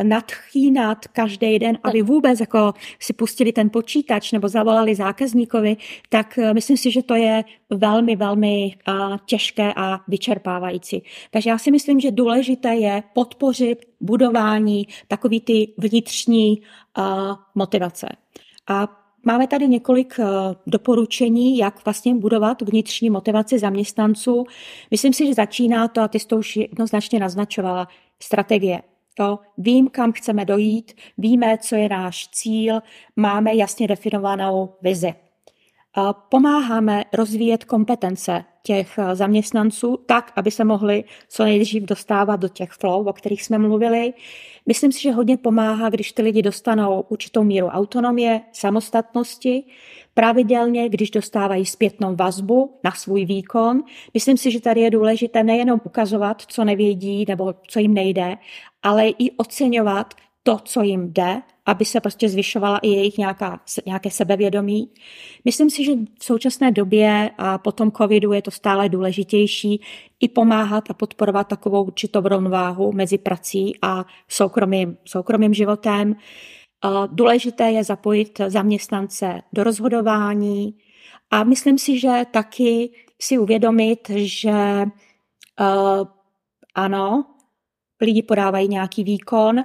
nadchýnat 0.03 1.08
každý 1.08 1.60
den, 1.60 1.77
aby 1.84 2.01
vůbec 2.01 2.39
jako 2.39 2.73
si 2.99 3.13
pustili 3.13 3.51
ten 3.51 3.69
počítač 3.69 4.32
nebo 4.32 4.47
zavolali 4.47 4.95
zákazníkovi, 4.95 5.77
tak 6.10 6.38
eh, 6.38 6.53
myslím 6.53 6.77
si, 6.77 6.91
že 6.91 7.03
to 7.03 7.15
je 7.15 7.43
velmi, 7.69 8.15
velmi 8.15 8.75
těžké 9.25 9.73
a 9.75 9.99
vyčerpávající. 10.08 11.03
Takže 11.32 11.49
já 11.49 11.58
si 11.58 11.71
myslím, 11.71 11.99
že 11.99 12.12
důležité 12.12 12.75
je 12.75 13.03
podpořit 13.13 13.86
budování 14.01 14.88
takový 15.08 15.41
ty 15.41 15.73
vnitřní 15.77 16.62
motivace. 17.56 18.08
A 18.67 18.88
Máme 19.27 19.47
tady 19.47 19.67
několik 19.67 20.19
eh, 20.19 20.25
doporučení, 20.67 21.58
jak 21.58 21.86
vlastně 21.86 22.15
budovat 22.15 22.62
vnitřní 22.62 23.10
motivaci 23.10 23.60
zaměstnanců. 23.60 24.45
Myslím 24.91 25.13
si, 25.13 25.27
že 25.27 25.34
začíná 25.34 25.88
to, 25.88 26.01
a 26.01 26.08
ty 26.08 26.19
jsi 26.19 26.27
to 26.27 26.38
už 26.38 26.56
jednoznačně 26.56 27.19
naznačovala, 27.19 27.88
strategie. 28.23 28.82
To 29.17 29.39
vím, 29.58 29.88
kam 29.88 30.12
chceme 30.12 30.45
dojít, 30.45 30.93
víme, 31.17 31.58
co 31.58 31.75
je 31.75 31.89
náš 31.89 32.27
cíl, 32.27 32.80
máme 33.15 33.56
jasně 33.56 33.88
definovanou 33.88 34.73
vizi. 34.82 35.13
Pomáháme 36.30 37.03
rozvíjet 37.13 37.65
kompetence 37.65 38.45
těch 38.63 38.97
eh, 38.97 39.15
zaměstnanců 39.15 39.97
tak, 40.06 40.34
aby 40.36 40.51
se 40.51 40.63
mohli 40.63 41.03
co 41.30 41.43
nejdřív 41.43 41.84
dostávat 41.84 42.36
do 42.36 42.47
těch 42.47 42.71
flow, 42.71 43.08
o 43.08 43.13
kterých 43.13 43.43
jsme 43.43 43.58
mluvili. 43.58 44.13
Myslím 44.65 44.91
si, 44.91 45.01
že 45.01 45.12
hodně 45.12 45.38
pomáhá, 45.38 45.89
když 45.89 46.12
ty 46.12 46.21
lidi 46.21 46.41
dostanou 46.41 47.01
určitou 47.10 47.43
míru 47.43 47.67
autonomie, 47.67 48.41
samostatnosti, 48.51 49.63
pravidelně, 50.17 50.89
když 50.89 51.12
dostávají 51.12 51.65
zpětnou 51.65 52.15
vazbu 52.15 52.80
na 52.84 52.91
svůj 52.91 53.25
výkon. 53.25 53.84
Myslím 54.13 54.38
si, 54.38 54.51
že 54.51 54.62
tady 54.62 54.82
je 54.82 54.91
důležité 54.91 55.43
nejenom 55.43 55.82
ukazovat, 55.84 56.41
co 56.41 56.63
nevědí 56.63 57.25
nebo 57.27 57.53
co 57.67 57.80
jim 57.80 57.93
nejde, 57.93 58.38
ale 58.84 59.10
i 59.10 59.32
oceňovat 59.32 60.13
to, 60.43 60.60
co 60.63 60.82
jim 60.82 61.13
jde, 61.13 61.41
aby 61.65 61.86
se 61.86 61.99
prostě 61.99 62.30
zvyšovala 62.30 62.77
i 62.77 62.88
jejich 62.88 63.17
nějaká, 63.17 63.60
nějaké 63.86 64.12
sebevědomí. 64.12 64.89
Myslím 65.45 65.69
si, 65.69 65.86
že 65.86 65.91
v 66.19 66.25
současné 66.25 66.71
době 66.71 67.30
a 67.38 67.58
po 67.58 67.71
tom 67.71 67.91
covidu 67.91 68.34
je 68.34 68.41
to 68.41 68.51
stále 68.51 68.89
důležitější 68.89 69.82
i 70.19 70.27
pomáhat 70.27 70.89
a 70.89 70.93
podporovat 70.93 71.47
takovou 71.47 71.84
určitou 71.84 72.21
rovnováhu 72.21 72.91
mezi 72.91 73.17
prací 73.17 73.73
a 73.82 74.06
soukromým, 74.27 74.97
soukromým 75.06 75.53
životem. 75.53 76.15
Důležité 77.12 77.71
je 77.71 77.84
zapojit 77.84 78.41
zaměstnance 78.47 79.41
do 79.54 79.63
rozhodování 79.63 80.76
a 81.32 81.43
myslím 81.43 81.78
si, 81.78 82.00
že 82.00 82.26
taky 82.32 82.89
si 83.21 83.38
uvědomit, 83.38 84.10
že 84.15 84.86
uh, 85.60 86.08
ano, 86.76 87.26
lidi 88.02 88.23
podávají 88.23 88.67
nějaký 88.67 89.04
výkon, 89.04 89.63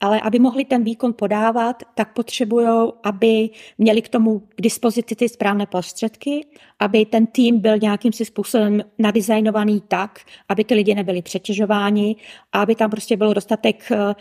ale 0.00 0.20
aby 0.20 0.38
mohli 0.38 0.64
ten 0.64 0.84
výkon 0.84 1.12
podávat, 1.12 1.82
tak 1.94 2.12
potřebují, 2.12 2.68
aby 3.02 3.50
měli 3.78 4.02
k 4.02 4.08
tomu 4.08 4.38
k 4.38 4.62
dispozici 4.62 5.16
ty 5.16 5.28
správné 5.28 5.66
prostředky, 5.66 6.46
aby 6.78 7.06
ten 7.06 7.26
tým 7.26 7.58
byl 7.58 7.78
nějakým 7.78 8.12
si 8.12 8.24
způsobem 8.24 8.82
nadizajnovaný 8.98 9.80
tak, 9.88 10.20
aby 10.48 10.64
ty 10.64 10.74
lidi 10.74 10.94
nebyli 10.94 11.22
přetěžováni 11.22 12.16
a 12.52 12.62
aby 12.62 12.74
tam 12.74 12.90
prostě 12.90 13.16
byl 13.16 13.34
dostatek 13.34 13.92
eh, 13.92 14.14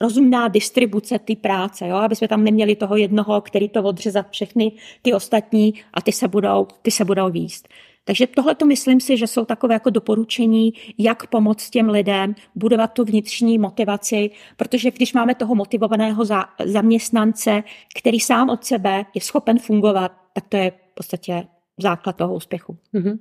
rozumná 0.00 0.48
distribuce 0.48 1.18
ty 1.18 1.36
práce, 1.36 1.88
jo? 1.88 1.96
aby 1.96 2.16
jsme 2.16 2.28
tam 2.28 2.44
neměli 2.44 2.76
toho 2.76 2.96
jednoho, 2.96 3.40
který 3.40 3.68
to 3.68 3.82
odřezat 3.82 4.30
všechny 4.30 4.72
ty 5.02 5.14
ostatní 5.14 5.74
a 5.94 6.00
ty 6.00 6.12
se 6.12 6.28
budou, 6.28 6.66
ty 6.82 6.90
se 6.90 7.04
budou 7.04 7.30
výst. 7.30 7.68
Takže 8.04 8.26
tohle 8.26 8.54
to 8.54 8.66
myslím 8.66 9.00
si, 9.00 9.16
že 9.16 9.26
jsou 9.26 9.44
takové 9.44 9.74
jako 9.74 9.90
doporučení, 9.90 10.72
jak 10.98 11.26
pomoct 11.26 11.70
těm 11.70 11.88
lidem 11.88 12.34
budovat 12.54 12.92
tu 12.92 13.04
vnitřní 13.04 13.58
motivaci, 13.58 14.30
protože 14.56 14.90
když 14.90 15.12
máme 15.12 15.34
toho 15.34 15.54
motivovaného 15.54 16.24
za, 16.24 16.44
zaměstnance, 16.64 17.62
který 17.98 18.20
sám 18.20 18.50
od 18.50 18.64
sebe 18.64 19.04
je 19.14 19.20
schopen 19.20 19.58
fungovat, 19.58 20.12
tak 20.32 20.44
to 20.48 20.56
je 20.56 20.70
v 20.70 20.94
podstatě 20.94 21.44
základ 21.78 22.16
toho 22.16 22.34
úspěchu. 22.34 22.76
Mm-hmm. 22.94 23.18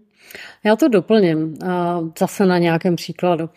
Já 0.65 0.76
to 0.76 0.88
doplním 0.88 1.56
a 1.65 2.02
zase 2.20 2.46
na 2.46 2.58
nějakém 2.58 2.96
příkladu, 2.96 3.50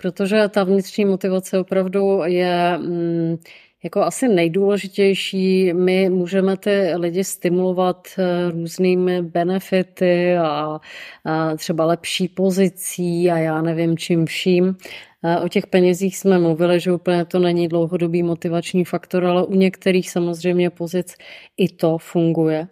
protože 0.00 0.48
ta 0.48 0.64
vnitřní 0.64 1.04
motivace 1.04 1.58
opravdu 1.58 2.20
je 2.24 2.78
mm, 2.78 3.36
jako 3.84 4.00
asi 4.00 4.28
nejdůležitější, 4.28 5.72
my 5.72 6.10
můžeme 6.10 6.56
ty 6.56 6.92
lidi 6.94 7.24
stimulovat 7.24 8.08
eh, 8.18 8.50
různými 8.50 9.22
benefity 9.22 10.36
a, 10.36 10.80
a 11.24 11.56
třeba 11.56 11.84
lepší 11.84 12.28
pozicí 12.28 13.30
a 13.30 13.38
já 13.38 13.62
nevím 13.62 13.98
čím 13.98 14.26
vším. 14.26 14.76
Eh, 15.24 15.40
o 15.40 15.48
těch 15.48 15.66
penězích 15.66 16.18
jsme 16.18 16.38
mluvili, 16.38 16.80
že 16.80 16.92
úplně 16.92 17.24
to 17.24 17.38
není 17.38 17.68
dlouhodobý 17.68 18.22
motivační 18.22 18.84
faktor, 18.84 19.24
ale 19.24 19.46
u 19.46 19.54
některých 19.54 20.10
samozřejmě 20.10 20.70
pozic 20.70 21.14
i 21.56 21.68
to 21.68 21.98
funguje. 21.98 22.68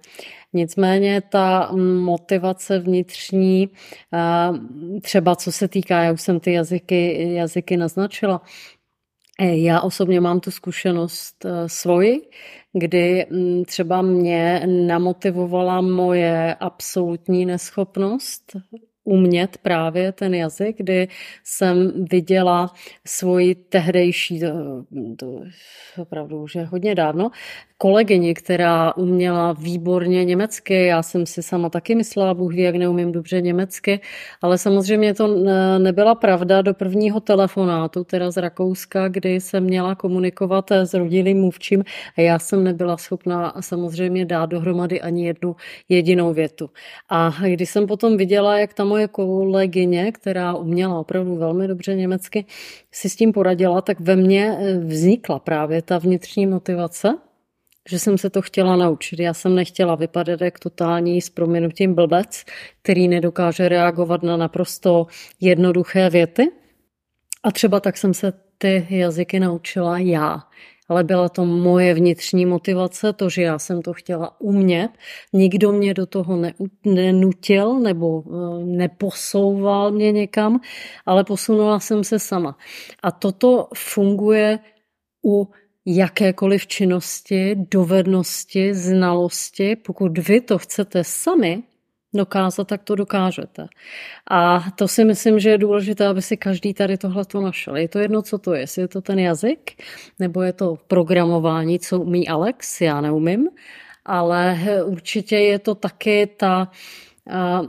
Nicméně 0.56 1.20
ta 1.20 1.72
motivace 2.00 2.78
vnitřní, 2.78 3.70
třeba 5.02 5.36
co 5.36 5.52
se 5.52 5.68
týká, 5.68 6.02
já 6.02 6.12
už 6.12 6.20
jsem 6.20 6.40
ty 6.40 6.52
jazyky, 6.52 7.32
jazyky 7.34 7.76
naznačila, 7.76 8.42
Eh, 9.40 9.56
já 9.56 9.80
osobně 9.80 10.20
mám 10.20 10.40
tu 10.40 10.50
zkušenost 10.50 11.44
eh, 11.44 11.68
svoji, 11.68 12.28
kdy 12.72 13.26
třeba 13.66 14.02
mě 14.02 14.66
namotivovala 14.86 15.80
moje 15.80 16.54
absolutní 16.54 17.46
neschopnost 17.46 18.56
umět 19.06 19.58
právě 19.62 20.12
ten 20.12 20.34
jazyk, 20.34 20.76
kdy 20.76 21.08
jsem 21.44 22.04
viděla 22.10 22.72
svoji 23.06 23.54
tehdejší, 23.54 24.40
to, 24.40 24.46
to 25.16 25.40
opravdu 25.96 26.42
už 26.42 26.54
je 26.54 26.64
hodně 26.64 26.94
dávno, 26.94 27.30
kolegyni, 27.78 28.34
která 28.34 28.96
uměla 28.96 29.52
výborně 29.52 30.24
německy. 30.24 30.86
Já 30.86 31.02
jsem 31.02 31.26
si 31.26 31.42
sama 31.42 31.70
taky 31.70 31.94
myslela, 31.94 32.34
Bůh 32.34 32.52
ví, 32.52 32.62
jak 32.62 32.74
neumím 32.76 33.12
dobře 33.12 33.40
německy, 33.40 34.00
ale 34.42 34.58
samozřejmě 34.58 35.14
to 35.14 35.26
nebyla 35.78 36.14
pravda 36.14 36.62
do 36.62 36.74
prvního 36.74 37.20
telefonátu, 37.20 38.04
teda 38.04 38.30
z 38.30 38.36
Rakouska, 38.36 39.08
kdy 39.08 39.40
jsem 39.40 39.64
měla 39.64 39.94
komunikovat 39.94 40.70
s 40.70 40.94
rodilým 40.94 41.40
mluvčím 41.40 41.84
a 42.18 42.20
já 42.20 42.38
jsem 42.38 42.64
nebyla 42.64 42.96
schopná 42.96 43.54
samozřejmě 43.60 44.24
dát 44.24 44.46
dohromady 44.46 45.00
ani 45.00 45.26
jednu 45.26 45.56
jedinou 45.88 46.32
větu. 46.32 46.70
A 47.08 47.34
když 47.48 47.70
jsem 47.70 47.86
potom 47.86 48.16
viděla, 48.16 48.58
jak 48.58 48.74
ta 48.74 48.84
moje 48.96 49.08
kolegyně, 49.08 50.12
která 50.12 50.54
uměla 50.54 50.98
opravdu 50.98 51.36
velmi 51.36 51.68
dobře 51.68 51.94
německy, 51.94 52.44
si 52.92 53.08
s 53.08 53.16
tím 53.16 53.32
poradila, 53.32 53.80
tak 53.80 54.00
ve 54.00 54.16
mně 54.16 54.58
vznikla 54.86 55.38
právě 55.38 55.82
ta 55.82 55.98
vnitřní 55.98 56.46
motivace 56.46 57.18
že 57.88 57.98
jsem 57.98 58.18
se 58.18 58.30
to 58.30 58.42
chtěla 58.42 58.76
naučit. 58.76 59.20
Já 59.20 59.34
jsem 59.34 59.54
nechtěla 59.54 59.94
vypadat 59.94 60.40
jak 60.40 60.58
totální 60.58 61.20
s 61.20 61.30
proměnutím 61.30 61.94
blbec, 61.94 62.44
který 62.82 63.08
nedokáže 63.08 63.68
reagovat 63.68 64.22
na 64.22 64.36
naprosto 64.36 65.06
jednoduché 65.40 66.10
věty. 66.10 66.50
A 67.42 67.50
třeba 67.52 67.80
tak 67.80 67.96
jsem 67.96 68.14
se 68.14 68.32
ty 68.58 68.86
jazyky 68.90 69.40
naučila 69.40 69.98
já. 69.98 70.42
Ale 70.88 71.04
byla 71.04 71.28
to 71.28 71.44
moje 71.44 71.94
vnitřní 71.94 72.46
motivace, 72.46 73.12
to, 73.12 73.28
že 73.28 73.42
já 73.42 73.58
jsem 73.58 73.82
to 73.82 73.92
chtěla 73.92 74.40
umět. 74.40 74.90
Nikdo 75.32 75.72
mě 75.72 75.94
do 75.94 76.06
toho 76.06 76.42
nenutil 76.84 77.80
nebo 77.80 78.24
eh, 78.26 78.64
neposouval 78.64 79.92
mě 79.92 80.12
někam, 80.12 80.60
ale 81.06 81.24
posunula 81.24 81.80
jsem 81.80 82.04
se 82.04 82.18
sama. 82.18 82.56
A 83.02 83.10
toto 83.10 83.68
funguje 83.74 84.58
u 85.24 85.48
jakékoliv 85.86 86.66
činnosti, 86.66 87.56
dovednosti, 87.70 88.74
znalosti, 88.74 89.76
pokud 89.76 90.18
vy 90.18 90.40
to 90.40 90.58
chcete 90.58 91.04
sami 91.04 91.62
dokázat, 92.16 92.68
tak 92.68 92.82
to 92.82 92.94
dokážete. 92.94 93.66
A 94.30 94.64
to 94.76 94.88
si 94.88 95.04
myslím, 95.04 95.38
že 95.38 95.50
je 95.50 95.58
důležité, 95.58 96.06
aby 96.06 96.22
si 96.22 96.36
každý 96.36 96.74
tady 96.74 96.96
tohle 96.98 97.24
to 97.24 97.40
našel. 97.40 97.76
Je 97.76 97.88
to 97.88 97.98
jedno, 97.98 98.22
co 98.22 98.38
to 98.38 98.54
je. 98.54 98.60
Jestli 98.60 98.82
je 98.82 98.88
to 98.88 99.00
ten 99.00 99.18
jazyk, 99.18 99.82
nebo 100.18 100.42
je 100.42 100.52
to 100.52 100.78
programování, 100.88 101.78
co 101.78 102.00
umí 102.00 102.28
Alex, 102.28 102.80
já 102.80 103.00
neumím, 103.00 103.48
ale 104.04 104.58
určitě 104.84 105.36
je 105.36 105.58
to 105.58 105.74
taky 105.74 106.26
ta 106.36 106.70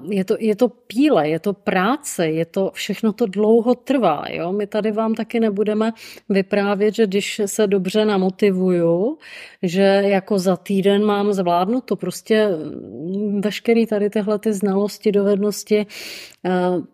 je 0.09 0.25
to, 0.25 0.35
je 0.39 0.55
to 0.55 0.69
píle, 0.69 1.29
je 1.29 1.39
to 1.39 1.53
práce, 1.53 2.27
je 2.27 2.45
to, 2.45 2.71
všechno 2.73 3.13
to 3.13 3.25
dlouho 3.25 3.75
trvá. 3.75 4.23
Jo? 4.29 4.51
My 4.51 4.67
tady 4.67 4.91
vám 4.91 5.13
taky 5.13 5.39
nebudeme 5.39 5.91
vyprávět, 6.29 6.95
že 6.95 7.07
když 7.07 7.41
se 7.45 7.67
dobře 7.67 8.05
namotivuju, 8.05 9.17
že 9.63 9.81
jako 10.05 10.39
za 10.39 10.57
týden 10.57 11.05
mám 11.05 11.33
zvládnout 11.33 11.81
to 11.81 11.95
prostě 11.95 12.47
mm, 12.47 13.41
veškerý 13.41 13.85
tady 13.85 14.09
tyhle 14.09 14.39
ty 14.39 14.53
znalosti, 14.53 15.11
dovednosti, 15.11 15.85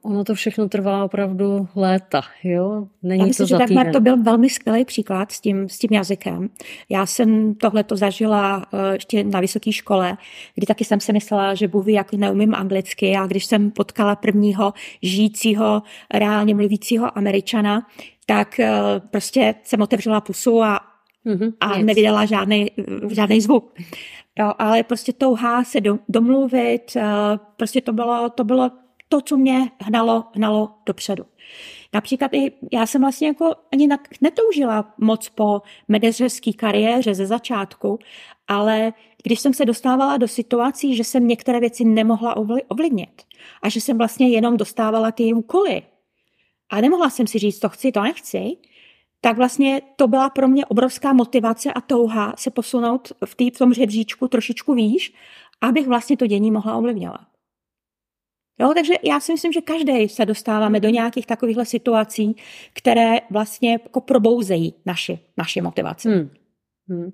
ono 0.02 0.24
to 0.24 0.36
všechno 0.36 0.70
trvá 0.70 1.04
opravdu 1.04 1.68
léta. 1.76 2.22
Jo? 2.44 2.88
Není 3.04 3.20
Já 3.20 3.26
myslím, 3.26 3.48
to 3.48 3.54
za 3.54 3.60
že 3.60 3.66
týden. 3.66 3.92
to 3.92 4.00
byl 4.00 4.24
velmi 4.24 4.50
skvělý 4.50 4.86
příklad 4.86 5.32
s 5.32 5.42
tím, 5.42 5.70
s 5.70 5.80
tím 5.80 5.90
jazykem. 5.92 6.50
Já 6.90 7.06
jsem 7.06 7.56
tohle 7.56 7.84
to 7.84 7.96
zažila 7.96 8.58
uh, 8.58 8.80
ještě 8.94 9.24
na 9.24 9.40
vysoké 9.40 9.72
škole, 9.72 10.18
kdy 10.56 10.66
taky 10.66 10.86
jsem 10.86 11.00
si 11.00 11.14
myslela, 11.14 11.56
že 11.56 11.68
Bůh 11.68 11.88
jak 11.88 12.14
neumím 12.14 12.53
anglicky 12.56 13.16
a 13.16 13.28
když 13.28 13.46
jsem 13.46 13.72
potkala 13.72 14.16
prvního 14.16 14.74
žijícího, 15.02 15.82
reálně 16.14 16.56
mluvícího 16.56 17.18
američana, 17.18 17.88
tak 18.26 18.60
eh, 18.60 18.72
prostě 19.12 19.56
jsem 19.64 19.82
otevřela 19.82 20.22
pusu 20.22 20.64
a, 20.64 20.82
mm-hmm, 21.26 21.54
a 21.60 21.78
yes. 21.78 21.86
nevydala 21.86 22.26
žádný, 22.26 22.72
žádný 23.12 23.42
zvuk. 23.42 23.74
Jo, 24.40 24.54
ale 24.58 24.84
prostě 24.84 25.14
touha 25.14 25.64
se 25.64 25.82
do, 25.82 26.00
domluvit, 26.10 26.96
eh, 26.96 27.04
prostě 27.58 27.82
to 27.82 27.94
bylo, 27.94 28.30
to 28.30 28.44
bylo 28.44 28.72
to, 29.10 29.22
co 29.22 29.38
mě 29.38 29.72
hnalo, 29.82 30.24
hnalo 30.36 30.70
dopředu. 30.86 31.26
Například 31.94 32.34
i 32.34 32.52
já 32.72 32.86
jsem 32.86 33.02
vlastně 33.02 33.28
jako 33.28 33.56
ani 33.74 33.88
netoužila 34.22 34.94
moc 34.98 35.30
po 35.30 35.62
manažerské 35.88 36.54
kariéře 36.54 37.14
ze 37.14 37.26
začátku, 37.26 38.00
ale 38.48 38.94
když 39.24 39.40
jsem 39.40 39.54
se 39.54 39.66
dostávala 39.66 40.18
do 40.18 40.28
situací, 40.28 40.96
že 40.96 41.04
jsem 41.04 41.28
některé 41.28 41.60
věci 41.60 41.86
nemohla 41.86 42.38
ovlivnit 42.68 43.22
a 43.62 43.70
že 43.70 43.82
jsem 43.82 43.98
vlastně 43.98 44.30
jenom 44.30 44.58
dostávala 44.58 45.12
ty 45.12 45.34
úkoly 45.34 45.82
a 46.70 46.82
nemohla 46.82 47.10
jsem 47.10 47.28
si 47.28 47.40
říct, 47.40 47.60
to 47.60 47.70
chci, 47.70 47.92
to 47.92 48.02
nechci, 48.02 48.58
tak 49.22 49.38
vlastně 49.38 49.82
to 49.96 50.08
byla 50.08 50.30
pro 50.30 50.48
mě 50.48 50.66
obrovská 50.66 51.14
motivace 51.14 51.74
a 51.74 51.82
touha 51.82 52.34
se 52.38 52.52
posunout 52.52 53.12
v, 53.26 53.36
tý, 53.36 53.52
v 53.52 53.58
tom 53.58 53.74
žebříčku 53.74 54.28
trošičku 54.28 54.74
výš, 54.74 55.14
abych 55.62 55.88
vlastně 55.88 56.18
to 56.18 56.28
dění 56.28 56.52
mohla 56.52 56.76
ovlivňovat. 56.76 57.28
Jo, 58.60 58.72
takže 58.76 58.94
já 59.04 59.20
si 59.20 59.32
myslím, 59.32 59.54
že 59.54 59.62
každý 59.62 60.10
se 60.10 60.26
dostáváme 60.26 60.80
do 60.80 60.90
nějakých 60.90 61.26
takovýchhle 61.26 61.66
situací, 61.66 62.36
které 62.74 63.18
vlastně 63.30 63.72
jako 63.72 64.02
probouzejí 64.02 64.74
naši, 64.86 65.20
naši 65.38 65.62
motivaci. 65.62 66.10
Hmm. 66.10 66.30
Hmm. 66.90 67.12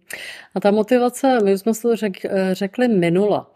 A 0.55 0.59
ta 0.59 0.71
motivace, 0.71 1.37
my 1.43 1.57
jsme 1.57 1.73
si 1.73 1.81
to 1.81 1.95
řek, 1.95 2.17
řekli 2.51 2.87
minula, 2.87 3.51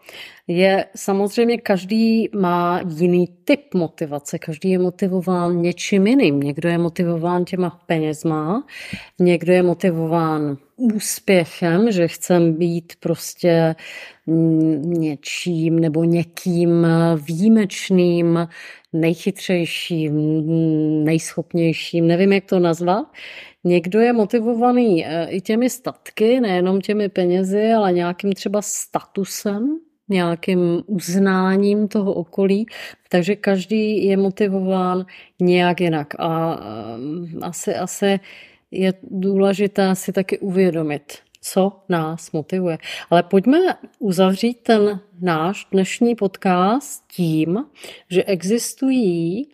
je 0.46 0.86
samozřejmě 0.96 1.58
každý 1.58 2.28
má 2.36 2.80
jiný 2.98 3.28
typ 3.44 3.74
motivace, 3.74 4.38
každý 4.38 4.70
je 4.70 4.78
motivován 4.78 5.62
něčím 5.62 6.06
jiným. 6.06 6.40
Někdo 6.40 6.68
je 6.68 6.78
motivován 6.78 7.44
těma 7.44 7.80
penězma, 7.86 8.66
někdo 9.18 9.52
je 9.52 9.62
motivován 9.62 10.56
úspěchem, 10.76 11.92
že 11.92 12.08
chcem 12.08 12.54
být 12.54 12.92
prostě 13.00 13.74
něčím 14.84 15.78
nebo 15.78 16.04
někým 16.04 16.86
výjimečným, 17.26 18.48
nejchytřejším, 18.92 20.14
nejschopnějším, 21.04 22.06
nevím, 22.06 22.32
jak 22.32 22.44
to 22.44 22.58
nazvat. 22.58 23.06
Někdo 23.64 24.00
je 24.00 24.12
motivovaný 24.12 25.06
eh, 25.06 25.26
i 25.30 25.40
těmi 25.40 25.70
statky, 25.70 26.40
nejenom 26.40 26.80
těmi 26.80 27.08
penězi, 27.08 27.72
ale 27.72 27.92
nějakým 27.92 28.32
třeba 28.32 28.62
statusem, 28.62 29.78
nějakým 30.08 30.82
uznáním 30.86 31.88
toho 31.88 32.12
okolí, 32.12 32.66
takže 33.08 33.36
každý 33.36 34.06
je 34.06 34.16
motivován 34.16 35.06
nějak 35.40 35.80
jinak. 35.80 36.14
A 36.18 36.60
eh, 36.60 37.46
asi, 37.46 37.74
asi 37.74 38.20
je 38.70 38.94
důležité 39.02 39.94
si 39.94 40.12
taky 40.12 40.38
uvědomit, 40.38 41.12
co 41.40 41.72
nás 41.88 42.32
motivuje. 42.32 42.78
Ale 43.10 43.22
pojďme 43.22 43.58
uzavřít 43.98 44.58
ten 44.62 45.00
náš 45.20 45.66
dnešní 45.72 46.14
podcast 46.14 47.04
tím, 47.12 47.64
že 48.10 48.24
existují 48.24 49.48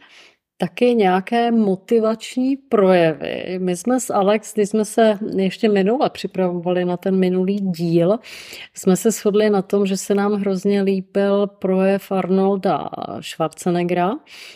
taky 0.61 0.95
nějaké 0.95 1.51
motivační 1.51 2.57
projevy. 2.57 3.59
My 3.59 3.77
jsme 3.77 4.01
s 4.01 4.11
Alex, 4.11 4.55
když 4.55 4.69
jsme 4.69 4.85
se 4.85 5.19
ještě 5.37 5.69
minule 5.69 6.11
připravovali 6.11 6.85
na 6.85 6.97
ten 6.97 7.19
minulý 7.19 7.57
díl, 7.61 8.19
jsme 8.75 8.97
se 8.97 9.11
shodli 9.11 9.51
na 9.51 9.63
tom, 9.63 9.87
že 9.87 9.97
se 9.97 10.15
nám 10.15 10.33
hrozně 10.33 10.83
líbil 10.83 11.47
projev 11.47 12.13
Arnolda 12.13 12.89
Schwarzeneggera, 13.21 14.11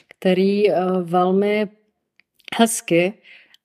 který 0.08 0.70
eh, 0.70 0.76
velmi 1.02 1.68
hezky 2.58 3.12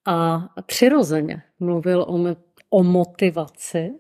a 0.06 0.48
přirozeně 0.66 1.42
mluvil 1.60 2.02
o, 2.02 2.36
o 2.70 2.84
motivaci. 2.84 3.92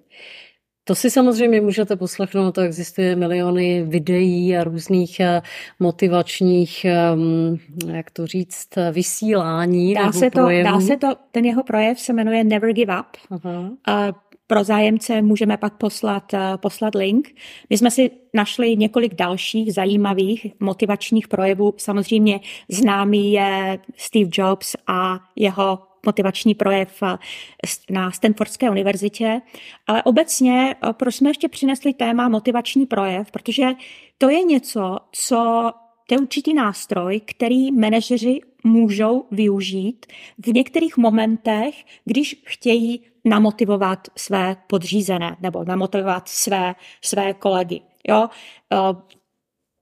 To 0.89 0.95
si 0.95 1.09
samozřejmě 1.09 1.61
můžete 1.61 1.95
poslechnout, 1.95 2.51
to 2.51 2.61
existuje 2.61 3.15
miliony 3.15 3.83
videí 3.83 4.57
a 4.57 4.63
různých 4.63 5.19
eh, 5.19 5.41
motivačních, 5.79 6.85
ehm, 6.85 7.57
jak 7.87 8.11
to 8.11 8.27
říct, 8.27 8.67
vysílání. 8.91 9.93
Dá, 9.93 10.11
se 10.11 10.31
to, 10.31 10.47
dá 10.63 10.81
se 10.81 10.97
to, 10.97 11.07
ten 11.31 11.45
jeho 11.45 11.63
projev 11.63 11.99
se 11.99 12.13
jmenuje 12.13 12.43
Never 12.43 12.73
Give 12.73 12.99
Up. 12.99 13.05
Aha. 13.29 13.69
A 13.87 14.13
pro 14.47 14.63
zájemce 14.63 15.21
můžeme 15.21 15.57
pak 15.57 15.73
poslat, 15.73 16.33
eh, 16.33 16.39
poslat 16.57 16.95
link. 16.95 17.29
My 17.69 17.77
jsme 17.77 17.91
si 17.91 18.11
našli 18.33 18.75
několik 18.75 19.15
dalších 19.15 19.73
zajímavých 19.73 20.47
motivačních 20.59 21.27
projevů. 21.27 21.73
Samozřejmě 21.77 22.39
známý 22.69 23.31
je 23.31 23.79
Steve 23.97 24.29
Jobs 24.33 24.75
a 24.87 25.19
jeho 25.35 25.88
motivační 26.05 26.55
projev 26.55 27.03
eh, 27.03 27.17
na 27.89 28.11
Stanfordské 28.11 28.69
univerzitě, 28.69 29.41
ale 29.87 30.03
obecně, 30.03 30.75
eh, 30.75 30.93
proč 30.93 31.15
jsme 31.15 31.29
ještě 31.29 31.49
přinesli 31.49 31.93
téma 31.93 32.29
motivační 32.29 32.85
projev, 32.85 33.31
protože 33.31 33.67
to 34.17 34.29
je 34.29 34.43
něco, 34.43 34.97
co 35.11 35.71
to 36.07 36.15
je 36.15 36.19
určitý 36.19 36.53
nástroj, 36.53 37.21
který 37.25 37.71
manažeři 37.71 38.39
můžou 38.63 39.25
využít 39.31 40.05
v 40.37 40.47
některých 40.47 40.97
momentech, 40.97 41.75
když 42.05 42.41
chtějí 42.45 43.01
namotivovat 43.25 44.07
své 44.15 44.55
podřízené 44.67 45.37
nebo 45.39 45.63
namotivovat 45.63 46.27
své, 46.27 46.75
své 47.01 47.33
kolegy. 47.33 47.81
Jo? 48.07 48.29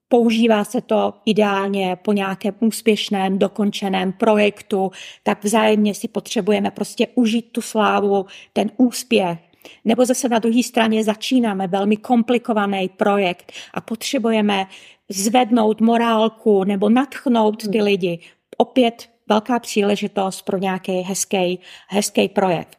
Používá 0.10 0.64
se 0.64 0.82
to 0.82 1.14
ideálně 1.26 1.96
po 1.96 2.14
nějakém 2.14 2.54
úspěšném, 2.60 3.40
dokončeném 3.40 4.14
projektu, 4.14 4.92
tak 5.24 5.44
vzájemně 5.44 5.94
si 5.94 6.08
potřebujeme 6.08 6.72
prostě 6.72 7.08
užít 7.16 7.52
tu 7.52 7.62
slávu, 7.62 8.26
ten 8.54 8.72
úspěch. 8.78 9.40
Nebo 9.86 10.06
zase 10.06 10.30
na 10.30 10.40
druhé 10.40 10.64
straně 10.64 11.04
začínáme 11.04 11.68
velmi 11.68 11.98
komplikovaný 11.98 12.90
projekt 12.90 13.52
a 13.74 13.82
potřebujeme 13.82 14.68
zvednout 15.10 15.82
morálku 15.82 16.64
nebo 16.64 16.90
natchnout 16.90 17.68
ty 17.72 17.82
lidi. 17.82 18.20
Opět 18.58 19.10
velká 19.30 19.60
příležitost 19.60 20.42
pro 20.42 20.58
nějaký 20.58 21.02
hezký, 21.02 21.60
hezký 21.88 22.30
projekt. 22.30 22.78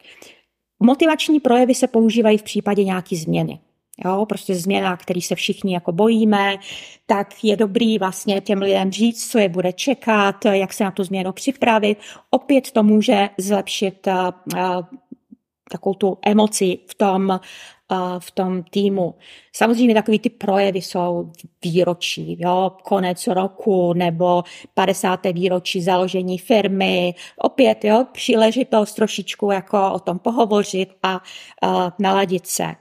Motivační 0.79 1.39
projevy 1.39 1.75
se 1.75 1.87
používají 1.87 2.37
v 2.37 2.43
případě 2.43 2.83
nějaké 2.83 3.15
změny 3.15 3.59
jo, 4.05 4.25
prostě 4.25 4.55
změna, 4.55 4.97
který 4.97 5.21
se 5.21 5.35
všichni 5.35 5.73
jako 5.73 5.91
bojíme, 5.91 6.55
tak 7.05 7.43
je 7.43 7.57
dobrý 7.57 7.99
vlastně 7.99 8.41
těm 8.41 8.59
lidem 8.59 8.91
říct, 8.91 9.31
co 9.31 9.39
je 9.39 9.49
bude 9.49 9.73
čekat, 9.73 10.45
jak 10.45 10.73
se 10.73 10.83
na 10.83 10.91
tu 10.91 11.03
změnu 11.03 11.31
připravit. 11.31 11.97
Opět 12.29 12.71
to 12.71 12.83
může 12.83 13.29
zlepšit 13.37 14.07
uh, 14.07 14.13
uh, 14.59 14.81
takovou 15.71 15.93
tu 15.93 16.17
emoci 16.25 16.79
v 16.87 16.95
tom, 16.95 17.29
uh, 17.29 18.19
v 18.19 18.31
tom 18.31 18.63
týmu. 18.63 19.15
Samozřejmě 19.55 19.93
takový 19.93 20.19
ty 20.19 20.29
projevy 20.29 20.81
jsou 20.81 21.31
výročí, 21.63 22.37
jo, 22.39 22.71
konec 22.83 23.27
roku 23.27 23.93
nebo 23.93 24.43
50. 24.73 25.25
výročí 25.25 25.81
založení 25.81 26.37
firmy. 26.37 27.15
Opět, 27.37 27.83
jo, 27.83 28.05
příležitost 28.11 28.93
trošičku 28.93 29.51
jako 29.51 29.91
o 29.91 29.99
tom 29.99 30.19
pohovořit 30.19 30.89
a 31.03 31.21
uh, 31.63 31.89
naladit 31.99 32.47
se. 32.47 32.75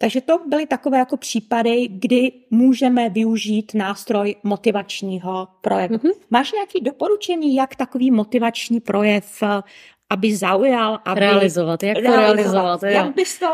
Takže 0.00 0.20
to 0.20 0.38
byly 0.46 0.66
takové 0.66 0.98
jako 0.98 1.16
případy, 1.16 1.88
kdy 1.90 2.32
můžeme 2.50 3.08
využít 3.08 3.74
nástroj 3.74 4.34
motivačního 4.42 5.48
projevu. 5.60 5.94
Mm-hmm. 5.94 6.12
Máš 6.30 6.52
nějaké 6.52 6.80
doporučení, 6.82 7.54
jak 7.54 7.76
takový 7.76 8.10
motivační 8.10 8.80
projev 8.80 9.42
eh, 9.42 9.62
aby 10.10 10.36
zaujal, 10.36 10.98
aby... 11.04 11.20
Realizovat, 11.20 11.82
jak 11.82 11.96
to 11.96 12.02
realizovat. 12.02 12.52
realizovat 12.52 12.82
jak 12.82 13.14
bys 13.14 13.38
to... 13.38 13.46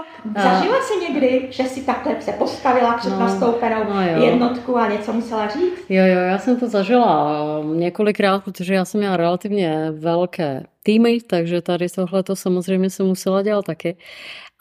Zažila 0.43 0.83
jsi 0.83 1.13
někdy, 1.13 1.47
že 1.51 1.65
si 1.65 1.81
takhle 1.81 2.21
se 2.21 2.33
postavila 2.33 2.99
před 2.99 3.11
no, 3.11 3.19
nastoupenou 3.19 3.85
no 3.85 4.01
jednotku 4.01 4.77
a 4.77 4.89
něco 4.89 5.13
musela 5.13 5.49
říct? 5.49 5.79
Jo, 5.89 6.05
jo, 6.05 6.21
já 6.21 6.39
jsem 6.39 6.61
to 6.61 6.69
zažila 6.69 7.45
několikrát, 7.75 8.45
protože 8.45 8.75
já 8.75 8.85
jsem 8.85 9.01
měla 9.01 9.17
relativně 9.17 9.91
velké 9.91 10.63
týmy, 10.83 11.19
takže 11.21 11.63
tady 11.63 11.89
tohle 11.89 12.23
to 12.23 12.37
samozřejmě 12.37 12.91
se 12.91 13.03
musela 13.03 13.43
dělat 13.43 13.65
taky. 13.65 13.97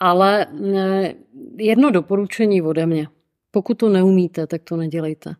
Ale 0.04 0.46
eh, 0.46 1.14
jedno 1.56 1.90
doporučení 1.90 2.62
ode 2.62 2.86
mě. 2.86 3.08
Pokud 3.50 3.74
to 3.74 3.88
neumíte, 3.88 4.46
tak 4.46 4.62
to 4.62 4.76
nedělejte. 4.76 5.34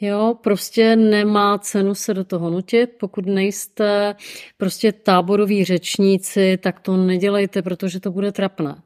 Jo, 0.00 0.34
prostě 0.42 0.96
nemá 0.96 1.58
cenu 1.58 1.94
se 1.94 2.14
do 2.14 2.24
toho 2.24 2.50
nutit. 2.50 2.90
Pokud 3.00 3.26
nejste 3.26 4.14
prostě 4.56 4.92
táboroví 4.92 5.64
řečníci, 5.64 6.58
tak 6.62 6.80
to 6.80 6.96
nedělejte, 6.96 7.62
protože 7.62 8.00
to 8.00 8.10
bude 8.10 8.32
trapné. 8.32 8.82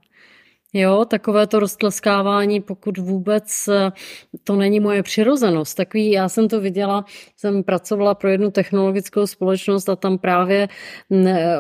Jo, 0.77 1.05
takové 1.05 1.47
to 1.47 1.59
roztleskávání, 1.59 2.61
pokud 2.61 2.99
vůbec 2.99 3.69
eh, 3.69 3.93
to 4.45 4.57
není 4.57 4.81
moje 4.81 5.03
přirozenost. 5.03 5.77
Takový, 5.77 6.11
já 6.11 6.29
jsem 6.29 6.49
to 6.49 6.61
viděla, 6.61 7.05
jsem 7.37 7.63
pracovala 7.63 8.15
pro 8.15 8.29
jednu 8.29 8.51
technologickou 8.51 9.27
společnost 9.27 9.89
a 9.89 9.97
tam 9.97 10.19
právě 10.19 10.69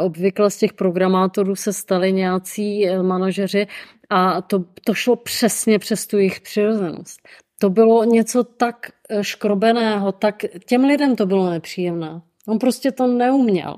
obvykle 0.00 0.50
z 0.50 0.58
těch 0.58 0.72
programátorů 0.72 1.56
se 1.56 1.72
stali 1.72 2.12
nějací 2.12 2.88
eh, 2.88 3.02
manažeři 3.02 3.66
a 4.10 4.42
to, 4.42 4.64
to 4.84 4.94
šlo 4.94 5.16
přesně 5.16 5.78
přes 5.78 6.06
tu 6.06 6.16
jejich 6.16 6.40
přirozenost. 6.40 7.20
To 7.58 7.70
bylo 7.70 8.04
něco 8.04 8.44
tak 8.44 8.90
eh, 9.08 9.24
škrobeného, 9.24 10.12
tak 10.12 10.44
těm 10.66 10.84
lidem 10.84 11.16
to 11.16 11.26
bylo 11.26 11.50
nepříjemné. 11.50 12.20
On 12.48 12.58
prostě 12.58 12.92
to 12.92 13.06
neuměl. 13.06 13.76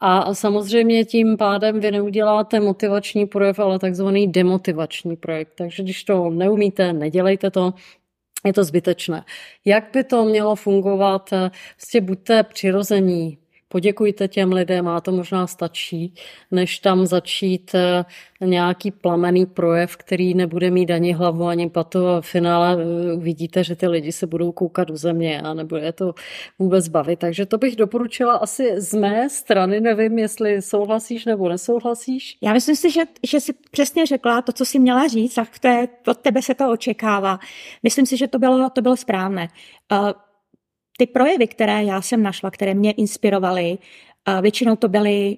A 0.00 0.34
samozřejmě 0.34 1.04
tím 1.04 1.36
pádem 1.36 1.80
vy 1.80 1.90
neuděláte 1.90 2.60
motivační 2.60 3.26
projev, 3.26 3.58
ale 3.58 3.78
takzvaný 3.78 4.28
demotivační 4.28 5.16
projekt. 5.16 5.52
Takže 5.54 5.82
když 5.82 6.04
to 6.04 6.30
neumíte, 6.30 6.92
nedělejte 6.92 7.50
to, 7.50 7.74
je 8.44 8.52
to 8.52 8.64
zbytečné. 8.64 9.24
Jak 9.64 9.90
by 9.92 10.04
to 10.04 10.24
mělo 10.24 10.56
fungovat? 10.56 11.30
Prostě 11.76 12.00
buďte 12.00 12.42
přirození, 12.42 13.38
poděkujte 13.68 14.28
těm 14.28 14.52
lidem 14.52 14.88
a 14.88 15.00
to 15.00 15.12
možná 15.12 15.46
stačí, 15.46 16.14
než 16.50 16.78
tam 16.78 17.06
začít 17.06 17.74
eh, 17.74 18.04
nějaký 18.40 18.90
plamený 18.90 19.46
projev, 19.46 19.96
který 19.96 20.34
nebude 20.34 20.70
mít 20.70 20.90
ani 20.90 21.12
hlavu, 21.12 21.46
ani 21.46 21.70
patu 21.70 22.06
a 22.06 22.20
v 22.20 22.26
finále 22.26 22.76
eh, 22.80 23.12
uvidíte, 23.12 23.64
že 23.64 23.76
ty 23.76 23.88
lidi 23.88 24.12
se 24.12 24.26
budou 24.26 24.52
koukat 24.52 24.88
do 24.88 24.96
země 24.96 25.42
a 25.42 25.54
nebude 25.54 25.92
to 25.92 26.14
vůbec 26.58 26.88
bavit. 26.88 27.18
Takže 27.18 27.46
to 27.46 27.58
bych 27.58 27.76
doporučila 27.76 28.34
asi 28.34 28.80
z 28.80 28.94
mé 28.94 29.30
strany, 29.30 29.80
nevím, 29.80 30.18
jestli 30.18 30.62
souhlasíš 30.62 31.24
nebo 31.24 31.48
nesouhlasíš. 31.48 32.38
Já 32.42 32.52
myslím 32.52 32.76
si, 32.76 32.90
že, 32.90 33.02
že 33.26 33.40
jsi 33.40 33.52
přesně 33.70 34.06
řekla 34.06 34.42
to, 34.42 34.52
co 34.52 34.64
jsi 34.64 34.78
měla 34.78 35.08
říct, 35.08 35.34
tak 35.34 35.58
to 35.58 35.68
je, 35.68 35.88
od 36.06 36.18
tebe 36.18 36.42
se 36.42 36.54
to 36.54 36.70
očekává. 36.70 37.38
Myslím 37.82 38.06
si, 38.06 38.16
že 38.16 38.28
to 38.28 38.38
bylo, 38.38 38.70
to 38.70 38.82
bylo 38.82 38.96
správné. 38.96 39.48
Uh, 39.92 40.10
ty 40.98 41.06
projevy, 41.06 41.46
které 41.46 41.84
já 41.84 42.02
jsem 42.02 42.22
našla, 42.22 42.50
které 42.50 42.74
mě 42.74 42.92
inspirovaly, 42.92 43.78
většinou 44.40 44.76
to 44.76 44.88
byly, 44.88 45.36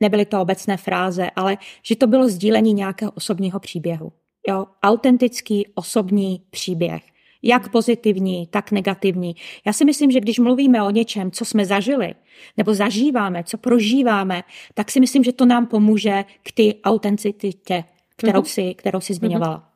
nebyly 0.00 0.24
to 0.24 0.40
obecné 0.40 0.76
fráze, 0.76 1.30
ale 1.36 1.56
že 1.82 1.96
to 1.96 2.06
bylo 2.06 2.28
sdílení 2.28 2.72
nějakého 2.72 3.12
osobního 3.12 3.60
příběhu. 3.60 4.12
Jo, 4.48 4.66
autentický 4.82 5.66
osobní 5.74 6.42
příběh. 6.50 7.02
Jak 7.42 7.68
pozitivní, 7.68 8.46
tak 8.46 8.70
negativní. 8.70 9.36
Já 9.66 9.72
si 9.72 9.84
myslím, 9.84 10.10
že 10.10 10.20
když 10.20 10.38
mluvíme 10.38 10.82
o 10.82 10.90
něčem, 10.90 11.30
co 11.30 11.44
jsme 11.44 11.66
zažili, 11.66 12.14
nebo 12.56 12.74
zažíváme, 12.74 13.44
co 13.44 13.58
prožíváme, 13.58 14.42
tak 14.74 14.90
si 14.90 15.00
myslím, 15.00 15.24
že 15.24 15.32
to 15.32 15.46
nám 15.46 15.66
pomůže 15.66 16.24
k 16.42 16.52
ty 16.52 16.74
autenticitě, 16.84 17.84
kterou 18.16 18.40
mhm. 18.40 18.46
si, 18.46 18.74
kterou 18.74 19.00
si 19.00 19.14
zmiňovala. 19.14 19.73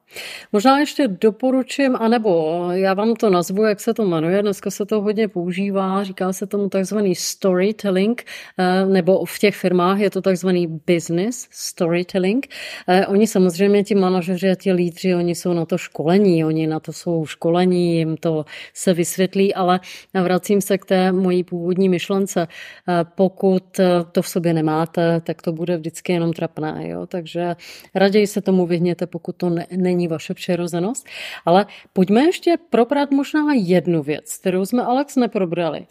Možná 0.53 0.79
ještě 0.79 1.09
doporučím, 1.09 1.97
anebo 1.97 2.63
já 2.73 2.95
vám 2.95 3.15
to 3.15 3.31
nazvu, 3.31 3.65
jak 3.65 3.81
se 3.81 3.95
to 3.95 4.05
jmenuje, 4.05 4.43
dneska 4.43 4.71
se 4.71 4.87
to 4.87 5.01
hodně 5.01 5.29
používá, 5.29 6.05
říká 6.05 6.33
se 6.33 6.47
tomu 6.47 6.69
takzvaný 6.69 7.15
storytelling, 7.15 8.25
eh, 8.59 8.87
nebo 8.87 9.25
v 9.25 9.39
těch 9.39 9.57
firmách 9.57 9.99
je 9.99 10.11
to 10.11 10.23
takzvaný 10.23 10.81
business 10.87 11.49
storytelling. 11.51 12.47
Eh, 12.89 13.07
oni 13.07 13.27
samozřejmě, 13.27 13.85
ti 13.85 13.95
manažeři 13.95 14.51
a 14.51 14.55
ti 14.55 14.73
lídři, 14.73 15.15
oni 15.15 15.35
jsou 15.35 15.53
na 15.53 15.65
to 15.67 15.79
školení, 15.79 16.45
oni 16.45 16.67
na 16.67 16.81
to 16.81 16.93
jsou 16.93 17.27
školení, 17.27 17.97
jim 17.97 18.17
to 18.17 18.45
se 18.75 18.95
vysvětlí, 18.95 19.55
ale 19.55 19.81
vracím 20.23 20.61
se 20.61 20.79
k 20.79 20.85
té 20.85 21.13
mojí 21.13 21.45
původní 21.45 21.89
myšlence. 21.89 22.49
Eh, 22.89 23.05
pokud 23.15 23.81
to 24.13 24.23
v 24.23 24.29
sobě 24.29 24.55
nemáte, 24.55 25.21
tak 25.21 25.43
to 25.43 25.53
bude 25.53 25.77
vždycky 25.77 26.13
jenom 26.13 26.33
trapné. 26.33 26.89
Jo? 26.89 27.07
Takže 27.07 27.57
raději 27.95 28.27
se 28.27 28.41
tomu 28.41 28.67
vyhněte, 28.67 29.07
pokud 29.07 29.37
to 29.37 29.51
není 29.77 29.98
není 29.99 30.09
vaše 30.09 30.35
přirozenost. 30.35 31.07
Ale 31.45 31.67
pojďme 31.93 32.25
ještě 32.25 32.57
probrat 32.71 33.11
možná 33.11 33.53
jednu 33.53 34.03
věc, 34.03 34.37
kterou 34.37 34.67
jsme 34.67 34.83
Alex 34.83 35.17
neprobrali. 35.17 35.87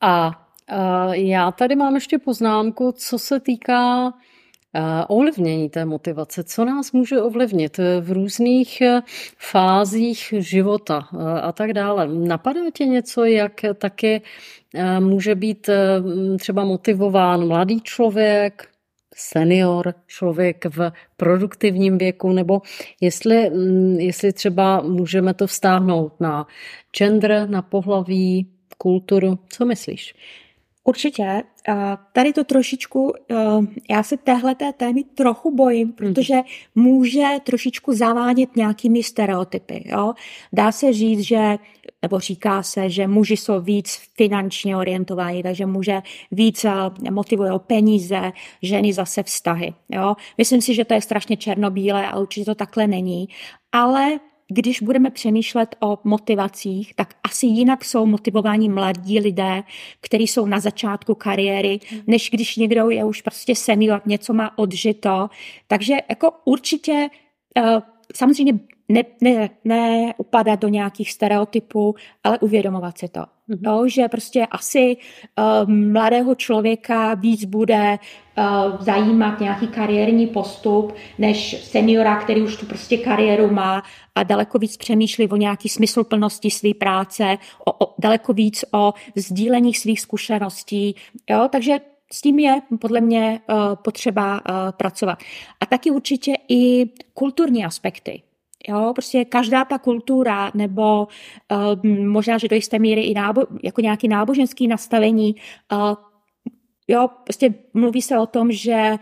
A 0.00 0.42
já 1.12 1.52
tady 1.52 1.76
mám 1.76 1.94
ještě 1.94 2.18
poznámku, 2.18 2.92
co 2.92 3.18
se 3.18 3.40
týká 3.40 4.12
ovlivnění 5.08 5.70
té 5.70 5.84
motivace. 5.84 6.44
Co 6.44 6.64
nás 6.64 6.92
může 6.92 7.22
ovlivnit 7.22 7.78
v 8.00 8.12
různých 8.12 8.80
e, 8.80 9.02
fázích 9.38 10.34
života 10.38 11.08
e, 11.12 11.40
a 11.40 11.52
tak 11.52 11.72
dále. 11.72 12.08
Napadá 12.08 12.60
tě 12.74 12.84
něco, 12.84 13.24
jak 13.24 13.52
taky 13.78 14.22
e, 14.74 15.00
může 15.00 15.34
být 15.34 15.70
třeba 16.38 16.64
motivován 16.64 17.48
mladý 17.48 17.80
člověk, 17.80 18.68
senior, 19.16 19.94
člověk 20.06 20.64
v 20.64 20.92
produktivním 21.16 21.98
věku, 21.98 22.32
nebo 22.32 22.62
jestli, 23.00 23.50
mm, 23.50 24.00
jestli 24.00 24.32
třeba 24.32 24.80
můžeme 24.80 25.34
to 25.34 25.46
vztáhnout 25.46 26.20
na 26.20 26.46
gender, 26.98 27.50
na 27.50 27.62
pohlaví, 27.62 28.50
kulturu. 28.78 29.38
Co 29.48 29.64
myslíš? 29.64 30.14
Určitě. 30.88 31.42
Tady 32.12 32.32
to 32.32 32.44
trošičku, 32.44 33.12
já 33.90 34.02
se 34.02 34.16
téhle 34.16 34.54
témy 34.76 35.04
trochu 35.04 35.56
bojím, 35.56 35.92
protože 35.92 36.34
může 36.74 37.24
trošičku 37.44 37.92
zavádět 37.92 38.56
nějakými 38.56 39.02
stereotypy. 39.02 39.82
Jo? 39.86 40.14
Dá 40.52 40.72
se 40.72 40.92
říct, 40.92 41.20
že 41.20 41.58
nebo 42.02 42.20
říká 42.20 42.62
se, 42.62 42.90
že 42.90 43.06
muži 43.06 43.36
jsou 43.36 43.60
víc 43.60 44.00
finančně 44.16 44.76
orientovaní, 44.76 45.42
takže 45.42 45.66
muže 45.66 46.02
víc 46.30 46.64
eh, 46.64 47.10
motivují 47.10 47.50
peníze, 47.66 48.32
ženy 48.62 48.92
zase 48.92 49.22
vztahy. 49.22 49.74
Jo? 49.88 50.14
Myslím 50.38 50.62
si, 50.62 50.74
že 50.74 50.84
to 50.84 50.94
je 50.94 51.00
strašně 51.00 51.36
černobílé 51.36 52.06
a 52.06 52.18
určitě 52.18 52.44
to 52.44 52.54
takhle 52.54 52.86
není, 52.86 53.28
ale 53.72 54.18
když 54.48 54.82
budeme 54.82 55.10
přemýšlet 55.10 55.76
o 55.80 55.98
motivacích, 56.04 56.94
tak 56.94 57.14
asi 57.24 57.46
jinak 57.46 57.84
jsou 57.84 58.06
motivováni 58.06 58.68
mladí 58.68 59.20
lidé, 59.20 59.62
kteří 60.00 60.26
jsou 60.26 60.46
na 60.46 60.60
začátku 60.60 61.14
kariéry, 61.14 61.80
než 62.06 62.30
když 62.30 62.56
někdo 62.56 62.90
je 62.90 63.04
už 63.04 63.22
prostě 63.22 63.54
senior, 63.54 64.02
něco 64.06 64.32
má 64.32 64.58
odžito. 64.58 65.28
Takže 65.66 65.94
jako 66.08 66.32
určitě 66.44 67.08
eh, 67.56 67.82
samozřejmě 68.14 68.60
ne, 68.88 69.02
ne, 69.20 69.50
ne 69.64 70.14
upadat 70.16 70.60
do 70.60 70.68
nějakých 70.68 71.12
stereotypů, 71.12 71.94
ale 72.24 72.38
uvědomovat 72.38 72.98
si 72.98 73.08
to. 73.08 73.20
Mm-hmm. 73.20 73.58
No, 73.62 73.88
že 73.88 74.08
prostě 74.08 74.46
asi 74.46 74.96
uh, 74.96 75.70
mladého 75.70 76.34
člověka 76.34 77.14
víc 77.14 77.44
bude 77.44 77.98
uh, 78.38 78.44
zajímat 78.80 79.40
nějaký 79.40 79.68
kariérní 79.68 80.26
postup, 80.26 80.94
než 81.18 81.64
seniora, 81.64 82.16
který 82.16 82.42
už 82.42 82.56
tu 82.56 82.66
prostě 82.66 82.96
kariéru 82.96 83.50
má 83.50 83.82
a 84.14 84.22
daleko 84.22 84.58
víc 84.58 84.76
přemýšlí 84.76 85.28
o 85.28 85.36
nějaký 85.36 85.68
smysluplnosti 85.68 86.50
své 86.50 86.74
práce, 86.74 87.38
o, 87.64 87.86
o, 87.86 87.94
daleko 87.98 88.32
víc 88.32 88.64
o 88.72 88.94
sdílení 89.16 89.74
svých 89.74 90.00
zkušeností. 90.00 90.94
Jo? 91.30 91.48
Takže 91.52 91.78
s 92.12 92.20
tím 92.20 92.38
je 92.38 92.60
podle 92.80 93.00
mě 93.00 93.40
uh, 93.48 93.56
potřeba 93.74 94.34
uh, 94.34 94.56
pracovat. 94.76 95.18
A 95.60 95.66
taky 95.66 95.90
určitě 95.90 96.34
i 96.48 96.86
kulturní 97.14 97.64
aspekty. 97.64 98.22
Jo, 98.68 98.92
prostě 98.94 99.24
každá 99.24 99.64
ta 99.64 99.78
kultura 99.78 100.50
nebo 100.54 101.08
uh, 101.52 101.90
možná, 102.04 102.38
že 102.38 102.48
do 102.48 102.56
jisté 102.56 102.78
míry 102.78 103.00
i 103.02 103.14
nábo, 103.14 103.42
jako 103.62 103.80
nějaký 103.80 104.08
náboženský 104.08 104.68
nastavení, 104.68 105.34
uh, 105.72 105.94
jo, 106.88 107.08
prostě 107.24 107.54
mluví 107.74 108.02
se 108.02 108.18
o 108.18 108.26
tom, 108.26 108.52
že 108.52 108.96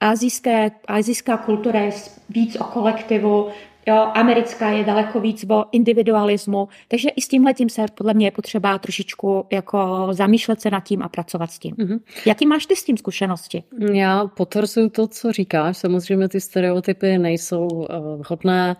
azijské, 0.00 0.70
azijská 0.88 1.36
kultura 1.36 1.80
je 1.80 1.92
víc 2.28 2.56
o 2.60 2.64
kolektivu, 2.64 3.48
Jo, 3.88 4.10
americká 4.14 4.70
je 4.70 4.84
daleko 4.84 5.20
víc 5.20 5.44
o 5.50 5.64
individualismu, 5.72 6.68
takže 6.88 7.08
i 7.08 7.20
s 7.20 7.28
tímhle 7.28 7.54
tím 7.54 7.68
se 7.68 7.86
podle 7.94 8.14
mě 8.14 8.26
je 8.26 8.30
potřeba 8.30 8.78
trošičku 8.78 9.46
jako 9.52 10.08
zamýšlet 10.10 10.60
se 10.60 10.70
nad 10.70 10.84
tím 10.84 11.02
a 11.02 11.08
pracovat 11.08 11.50
s 11.50 11.58
tím. 11.58 11.74
Mm-hmm. 11.74 12.00
Jaký 12.26 12.46
máš 12.46 12.66
ty 12.66 12.76
s 12.76 12.84
tím 12.84 12.96
zkušenosti? 12.96 13.62
Já 13.92 14.26
potvrzuju 14.26 14.88
to, 14.88 15.06
co 15.06 15.32
říkáš. 15.32 15.76
Samozřejmě 15.76 16.28
ty 16.28 16.40
stereotypy 16.40 17.18
nejsou 17.18 17.66
uh, 17.66 17.86
hodné. 18.26 18.76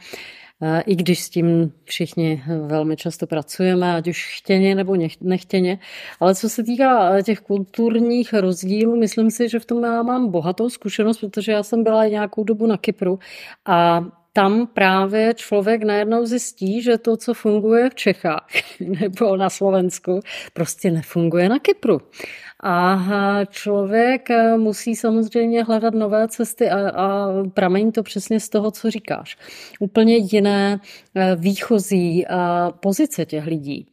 i 0.87 0.97
když 0.97 1.23
s 1.23 1.31
tím 1.31 1.73
všichni 1.85 2.43
velmi 2.67 2.97
často 2.97 3.27
pracujeme, 3.27 3.95
ať 3.95 4.09
už 4.09 4.39
chtěně 4.39 4.75
nebo 4.75 4.97
nechtěně. 5.21 5.79
Ale 6.21 6.35
co 6.35 6.49
se 6.49 6.63
týká 6.63 7.23
těch 7.23 7.41
kulturních 7.41 8.33
rozdílů, 8.33 8.97
myslím 8.97 9.31
si, 9.31 9.49
že 9.49 9.59
v 9.59 9.65
tom 9.65 9.85
já 9.85 10.03
mám 10.03 10.31
bohatou 10.31 10.71
zkušenost, 10.71 11.19
protože 11.19 11.53
já 11.53 11.63
jsem 11.63 11.85
byla 11.85 12.07
nějakou 12.07 12.45
dobu 12.45 12.67
na 12.67 12.77
Kypru 12.77 13.19
a 13.67 14.05
tam 14.33 14.67
právě 14.67 15.35
člověk 15.35 15.83
najednou 15.83 16.27
zjistí, 16.27 16.83
že 16.83 16.99
to, 16.99 17.17
co 17.17 17.35
funguje 17.35 17.91
v 17.91 17.95
Čechách 17.95 18.47
nebo 18.81 19.37
na 19.37 19.51
Slovensku, 19.51 20.21
prostě 20.53 20.91
nefunguje 20.91 21.49
na 21.49 21.59
Kypru. 21.59 22.01
A 22.63 22.99
člověk 23.45 24.31
e, 24.31 24.57
musí 24.57 24.97
samozřejmě 24.97 25.65
hledat 25.65 25.95
nové 25.95 26.29
cesty 26.29 26.71
a, 26.71 26.91
a 26.91 27.29
pramení 27.55 27.93
to 27.93 28.03
přesně 28.03 28.41
z 28.41 28.49
toho, 28.49 28.71
co 28.71 28.91
říkáš. 28.91 29.37
Úplně 29.81 30.17
jiné 30.17 30.81
e, 31.15 31.37
výchozí 31.37 32.27
e, 32.27 32.29
pozice 32.81 33.27
těch 33.27 33.47
lidí. 33.47 33.87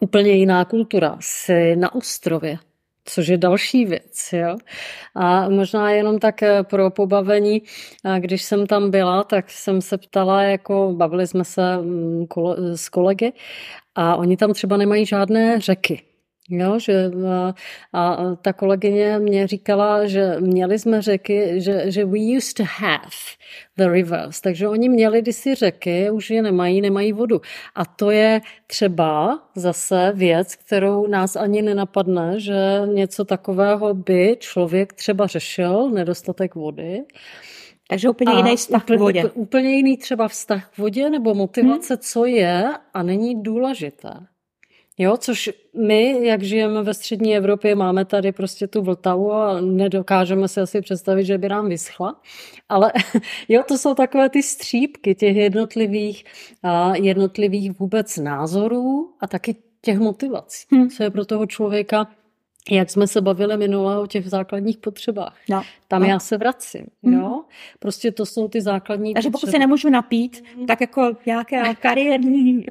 Úplně 0.00 0.32
jiná 0.32 0.64
kultura. 0.64 1.16
Jsi 1.20 1.76
na 1.76 1.94
ostrově, 1.94 2.58
což 3.04 3.28
je 3.28 3.38
další 3.38 3.84
věc. 3.84 4.32
Jo? 4.32 4.56
A 5.14 5.48
možná 5.48 5.90
jenom 5.90 6.18
tak 6.18 6.40
pro 6.62 6.90
pobavení, 6.90 7.62
když 8.18 8.42
jsem 8.42 8.66
tam 8.66 8.90
byla, 8.90 9.24
tak 9.24 9.50
jsem 9.50 9.80
se 9.80 9.98
ptala, 9.98 10.42
jako 10.42 10.92
bavili 10.96 11.26
jsme 11.26 11.44
se 11.44 11.76
mm, 11.76 12.26
s 12.74 12.88
kolegy 12.88 13.32
a 13.94 14.16
oni 14.16 14.36
tam 14.36 14.52
třeba 14.52 14.76
nemají 14.76 15.06
žádné 15.06 15.60
řeky. 15.60 16.13
Jo, 16.50 16.78
že 16.78 17.10
a, 17.24 17.54
a 17.92 18.34
ta 18.34 18.52
kolegyně 18.52 19.18
mě 19.18 19.46
říkala, 19.46 20.06
že 20.06 20.36
měli 20.40 20.78
jsme 20.78 21.02
řeky, 21.02 21.60
že, 21.60 21.90
že 21.90 22.04
we 22.04 22.18
used 22.36 22.56
to 22.56 22.62
have 22.78 23.16
the 23.76 23.88
rivers, 23.88 24.40
takže 24.40 24.68
oni 24.68 24.88
měli 24.88 25.22
kdysi 25.22 25.54
řeky, 25.54 26.10
už 26.10 26.30
je 26.30 26.42
nemají, 26.42 26.80
nemají 26.80 27.12
vodu. 27.12 27.40
A 27.74 27.84
to 27.84 28.10
je 28.10 28.40
třeba 28.66 29.42
zase 29.54 30.12
věc, 30.14 30.54
kterou 30.54 31.06
nás 31.06 31.36
ani 31.36 31.62
nenapadne, 31.62 32.40
že 32.40 32.82
něco 32.86 33.24
takového 33.24 33.94
by 33.94 34.36
člověk 34.40 34.92
třeba 34.92 35.26
řešil, 35.26 35.90
nedostatek 35.90 36.54
vody. 36.54 37.04
Takže 37.88 38.08
úplně 38.08 38.32
a 38.32 38.36
jiný 38.36 38.56
vztah 38.56 38.82
úplně, 38.82 38.96
k 38.96 39.00
vodě. 39.00 39.24
Úplně 39.34 39.76
jiný 39.76 39.96
třeba 39.96 40.28
vztah 40.28 40.70
k 40.74 40.78
vodě 40.78 41.10
nebo 41.10 41.34
motivace, 41.34 41.94
hmm. 41.94 42.02
co 42.02 42.24
je 42.24 42.70
a 42.94 43.02
není 43.02 43.42
důležité. 43.42 44.10
Jo, 44.98 45.16
což 45.16 45.50
my, 45.86 46.26
jak 46.26 46.42
žijeme 46.42 46.82
ve 46.82 46.94
střední 46.94 47.36
Evropě, 47.36 47.74
máme 47.74 48.04
tady 48.04 48.32
prostě 48.32 48.66
tu 48.66 48.82
Vltavu 48.82 49.32
a 49.32 49.60
nedokážeme 49.60 50.48
si 50.48 50.60
asi 50.60 50.80
představit, 50.80 51.24
že 51.24 51.38
by 51.38 51.48
nám 51.48 51.68
vyschla. 51.68 52.20
Ale 52.68 52.92
jo, 53.48 53.62
to 53.68 53.78
jsou 53.78 53.94
takové 53.94 54.28
ty 54.28 54.42
střípky 54.42 55.14
těch 55.14 55.36
jednotlivých, 55.36 56.24
a 56.62 56.96
jednotlivých 56.96 57.78
vůbec 57.78 58.16
názorů 58.16 59.14
a 59.20 59.26
taky 59.26 59.56
těch 59.80 59.98
motivací, 59.98 60.66
hmm. 60.72 60.88
co 60.88 61.02
je 61.02 61.10
pro 61.10 61.24
toho 61.24 61.46
člověka 61.46 62.08
jak 62.70 62.90
jsme 62.90 63.06
se 63.06 63.20
bavili 63.20 63.56
minule 63.56 63.98
o 63.98 64.06
těch 64.06 64.30
základních 64.30 64.78
potřebách. 64.78 65.36
No, 65.48 65.62
Tam 65.94 66.02
no. 66.02 66.08
já 66.08 66.18
se 66.18 66.36
vracím. 66.36 66.86
Mm. 67.02 67.12
Jo? 67.12 67.42
Prostě 67.78 68.12
to 68.12 68.26
jsou 68.26 68.48
ty 68.48 68.60
základní 68.60 69.14
Takže 69.14 69.30
pokud 69.30 69.50
se 69.50 69.58
nemůžu 69.58 69.90
napít, 69.90 70.44
mm. 70.56 70.66
tak 70.66 70.80
jako 70.80 71.12
nějaké 71.26 71.74
kariérní, 71.80 72.66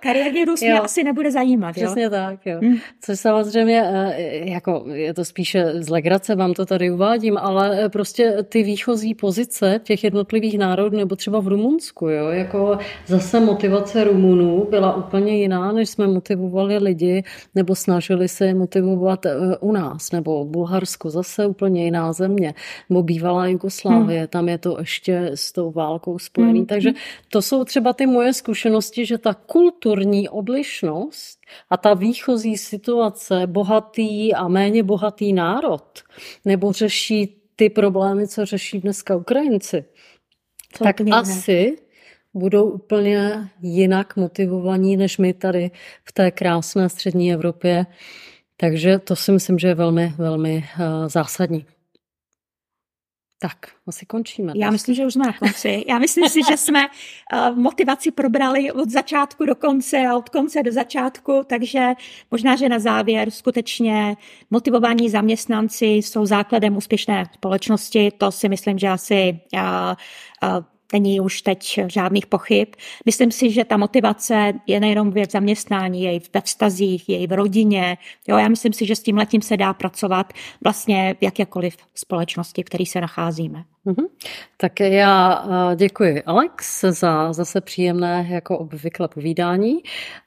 kariérní 0.00 0.44
růst 0.44 0.60
mě 0.60 0.80
asi 0.80 1.04
nebude 1.04 1.30
zajímat. 1.30 1.72
Přesně 1.72 2.02
jo? 2.02 2.10
tak. 2.10 2.46
Jo. 2.46 2.58
Mm. 2.60 2.76
Což 3.00 3.20
samozřejmě, 3.20 3.82
eh, 3.84 4.50
jako 4.50 4.84
je 4.92 5.14
to 5.14 5.24
spíše 5.24 5.82
z 5.82 5.88
legrace, 5.88 6.34
vám 6.34 6.54
to 6.54 6.66
tady 6.66 6.90
uvádím, 6.90 7.38
ale 7.38 7.84
eh, 7.84 7.88
prostě 7.88 8.36
ty 8.48 8.62
výchozí 8.62 9.14
pozice 9.14 9.80
těch 9.82 10.04
jednotlivých 10.04 10.58
národů, 10.58 10.96
nebo 10.96 11.16
třeba 11.16 11.40
v 11.40 11.48
Rumunsku, 11.48 12.08
jo? 12.08 12.28
jako 12.28 12.78
zase 13.06 13.40
motivace 13.40 14.04
Rumunů 14.04 14.66
byla 14.70 14.96
úplně 14.96 15.36
jiná, 15.36 15.72
než 15.72 15.88
jsme 15.88 16.06
motivovali 16.06 16.78
lidi, 16.78 17.24
nebo 17.54 17.74
snažili 17.74 18.28
se 18.28 18.54
motivovat 18.54 19.22
například 19.22 19.60
u 19.60 19.72
nás, 19.72 20.12
nebo 20.12 20.44
Bulharsko, 20.44 21.10
zase 21.10 21.46
úplně 21.46 21.84
jiná 21.84 22.12
země, 22.12 22.51
nebo 22.90 23.02
bývalá 23.02 23.46
Jugoslávie, 23.46 24.18
hmm. 24.18 24.28
tam 24.28 24.48
je 24.48 24.58
to 24.58 24.76
ještě 24.78 25.30
s 25.34 25.52
tou 25.52 25.70
válkou 25.70 26.18
spojený. 26.18 26.58
Hmm. 26.58 26.66
Takže 26.66 26.90
to 27.28 27.42
jsou 27.42 27.64
třeba 27.64 27.92
ty 27.92 28.06
moje 28.06 28.32
zkušenosti, 28.32 29.06
že 29.06 29.18
ta 29.18 29.34
kulturní 29.34 30.28
odlišnost 30.28 31.38
a 31.70 31.76
ta 31.76 31.94
výchozí 31.94 32.56
situace, 32.56 33.46
bohatý 33.46 34.34
a 34.34 34.48
méně 34.48 34.82
bohatý 34.82 35.32
národ, 35.32 36.02
nebo 36.44 36.72
řeší 36.72 37.36
ty 37.56 37.70
problémy, 37.70 38.28
co 38.28 38.46
řeší 38.46 38.80
dneska 38.80 39.16
Ukrajinci, 39.16 39.84
to 40.78 40.84
tak 40.84 40.96
asi 41.12 41.76
budou 42.34 42.70
úplně 42.70 43.48
jinak 43.62 44.16
motivovaní, 44.16 44.96
než 44.96 45.18
my 45.18 45.32
tady 45.32 45.70
v 46.04 46.12
té 46.12 46.30
krásné 46.30 46.88
střední 46.88 47.32
Evropě 47.32 47.86
takže 48.62 48.98
to 48.98 49.16
si 49.16 49.32
myslím, 49.32 49.58
že 49.58 49.68
je 49.68 49.74
velmi, 49.74 50.14
velmi 50.18 50.56
uh, 50.56 51.08
zásadní. 51.08 51.66
Tak, 53.42 53.68
asi 53.86 54.06
končíme. 54.06 54.52
Já 54.56 54.70
myslím, 54.70 54.94
že 54.94 55.06
už 55.06 55.12
jsme 55.12 55.26
na 55.26 55.32
konci. 55.32 55.84
Já 55.88 55.98
myslím 55.98 56.28
si, 56.28 56.40
že 56.48 56.56
jsme 56.56 56.80
uh, 56.82 57.56
motivaci 57.58 58.10
probrali 58.10 58.72
od 58.72 58.90
začátku 58.90 59.44
do 59.46 59.54
konce 59.54 60.06
a 60.06 60.16
od 60.16 60.28
konce 60.28 60.62
do 60.62 60.72
začátku, 60.72 61.42
takže 61.46 61.88
možná, 62.30 62.56
že 62.56 62.68
na 62.68 62.78
závěr 62.78 63.30
skutečně 63.30 64.16
motivovaní 64.50 65.10
zaměstnanci 65.10 65.86
jsou 65.86 66.26
základem 66.26 66.76
úspěšné 66.76 67.24
společnosti. 67.34 68.12
To 68.18 68.32
si 68.32 68.48
myslím, 68.48 68.78
že 68.78 68.88
asi 68.88 69.40
uh, 69.54 69.60
uh, 69.60 70.64
není 70.92 71.20
už 71.20 71.42
teď 71.42 71.80
žádných 71.86 72.26
pochyb. 72.26 72.68
Myslím 73.06 73.30
si, 73.30 73.50
že 73.50 73.64
ta 73.64 73.76
motivace 73.76 74.52
je 74.66 74.80
nejenom 74.80 75.10
věc 75.10 75.30
zaměstnání, 75.30 76.02
je 76.02 76.14
i 76.14 76.20
ve 76.34 76.40
vztazích, 76.40 77.08
je 77.08 77.18
i 77.18 77.26
v 77.26 77.32
rodině. 77.32 77.98
Jo, 78.28 78.38
já 78.38 78.48
myslím 78.48 78.72
si, 78.72 78.86
že 78.86 78.96
s 78.96 79.02
tím 79.02 79.16
letím 79.16 79.42
se 79.42 79.56
dá 79.56 79.72
pracovat 79.74 80.32
vlastně 80.64 81.14
v 81.20 81.24
jakékoliv 81.24 81.76
společnosti, 81.94 82.62
v 82.62 82.64
které 82.64 82.86
se 82.86 83.00
nacházíme. 83.00 83.64
Mm-hmm. 83.86 84.06
Tak 84.56 84.80
já 84.80 85.44
eh, 85.72 85.76
děkuji 85.76 86.22
Alex 86.22 86.80
za 86.80 87.32
zase 87.32 87.60
příjemné 87.60 88.26
jako 88.30 88.58
obvykle 88.58 89.08
povídání. 89.08 89.78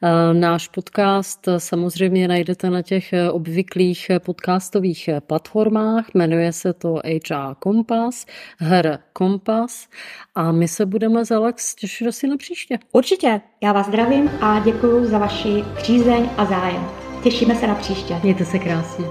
Eh, 0.03 0.33
náš 0.33 0.67
podcast 0.67 1.47
samozřejmě 1.57 2.27
najdete 2.27 2.69
na 2.69 2.81
těch 2.81 3.13
obvyklých 3.31 4.11
podcastových 4.25 5.09
platformách. 5.19 6.05
Jmenuje 6.13 6.53
se 6.53 6.73
to 6.73 6.93
HR 6.93 7.55
Kompas, 7.59 8.25
Her 8.59 8.99
Kompas 9.13 9.87
a 10.35 10.51
my 10.51 10.67
se 10.67 10.85
budeme 10.85 11.25
s 11.25 11.31
Alex 11.31 11.75
těšit 11.75 12.07
asi 12.07 12.27
na 12.27 12.37
příště. 12.37 12.79
Určitě. 12.91 13.41
Já 13.63 13.73
vás 13.73 13.87
zdravím 13.87 14.31
a 14.41 14.59
děkuji 14.59 15.05
za 15.05 15.17
vaši 15.17 15.63
přízeň 15.75 16.29
a 16.37 16.45
zájem. 16.45 16.87
Těšíme 17.23 17.55
se 17.55 17.67
na 17.67 17.75
příště. 17.75 18.19
Mějte 18.23 18.45
se 18.45 18.59
krásně. 18.59 19.05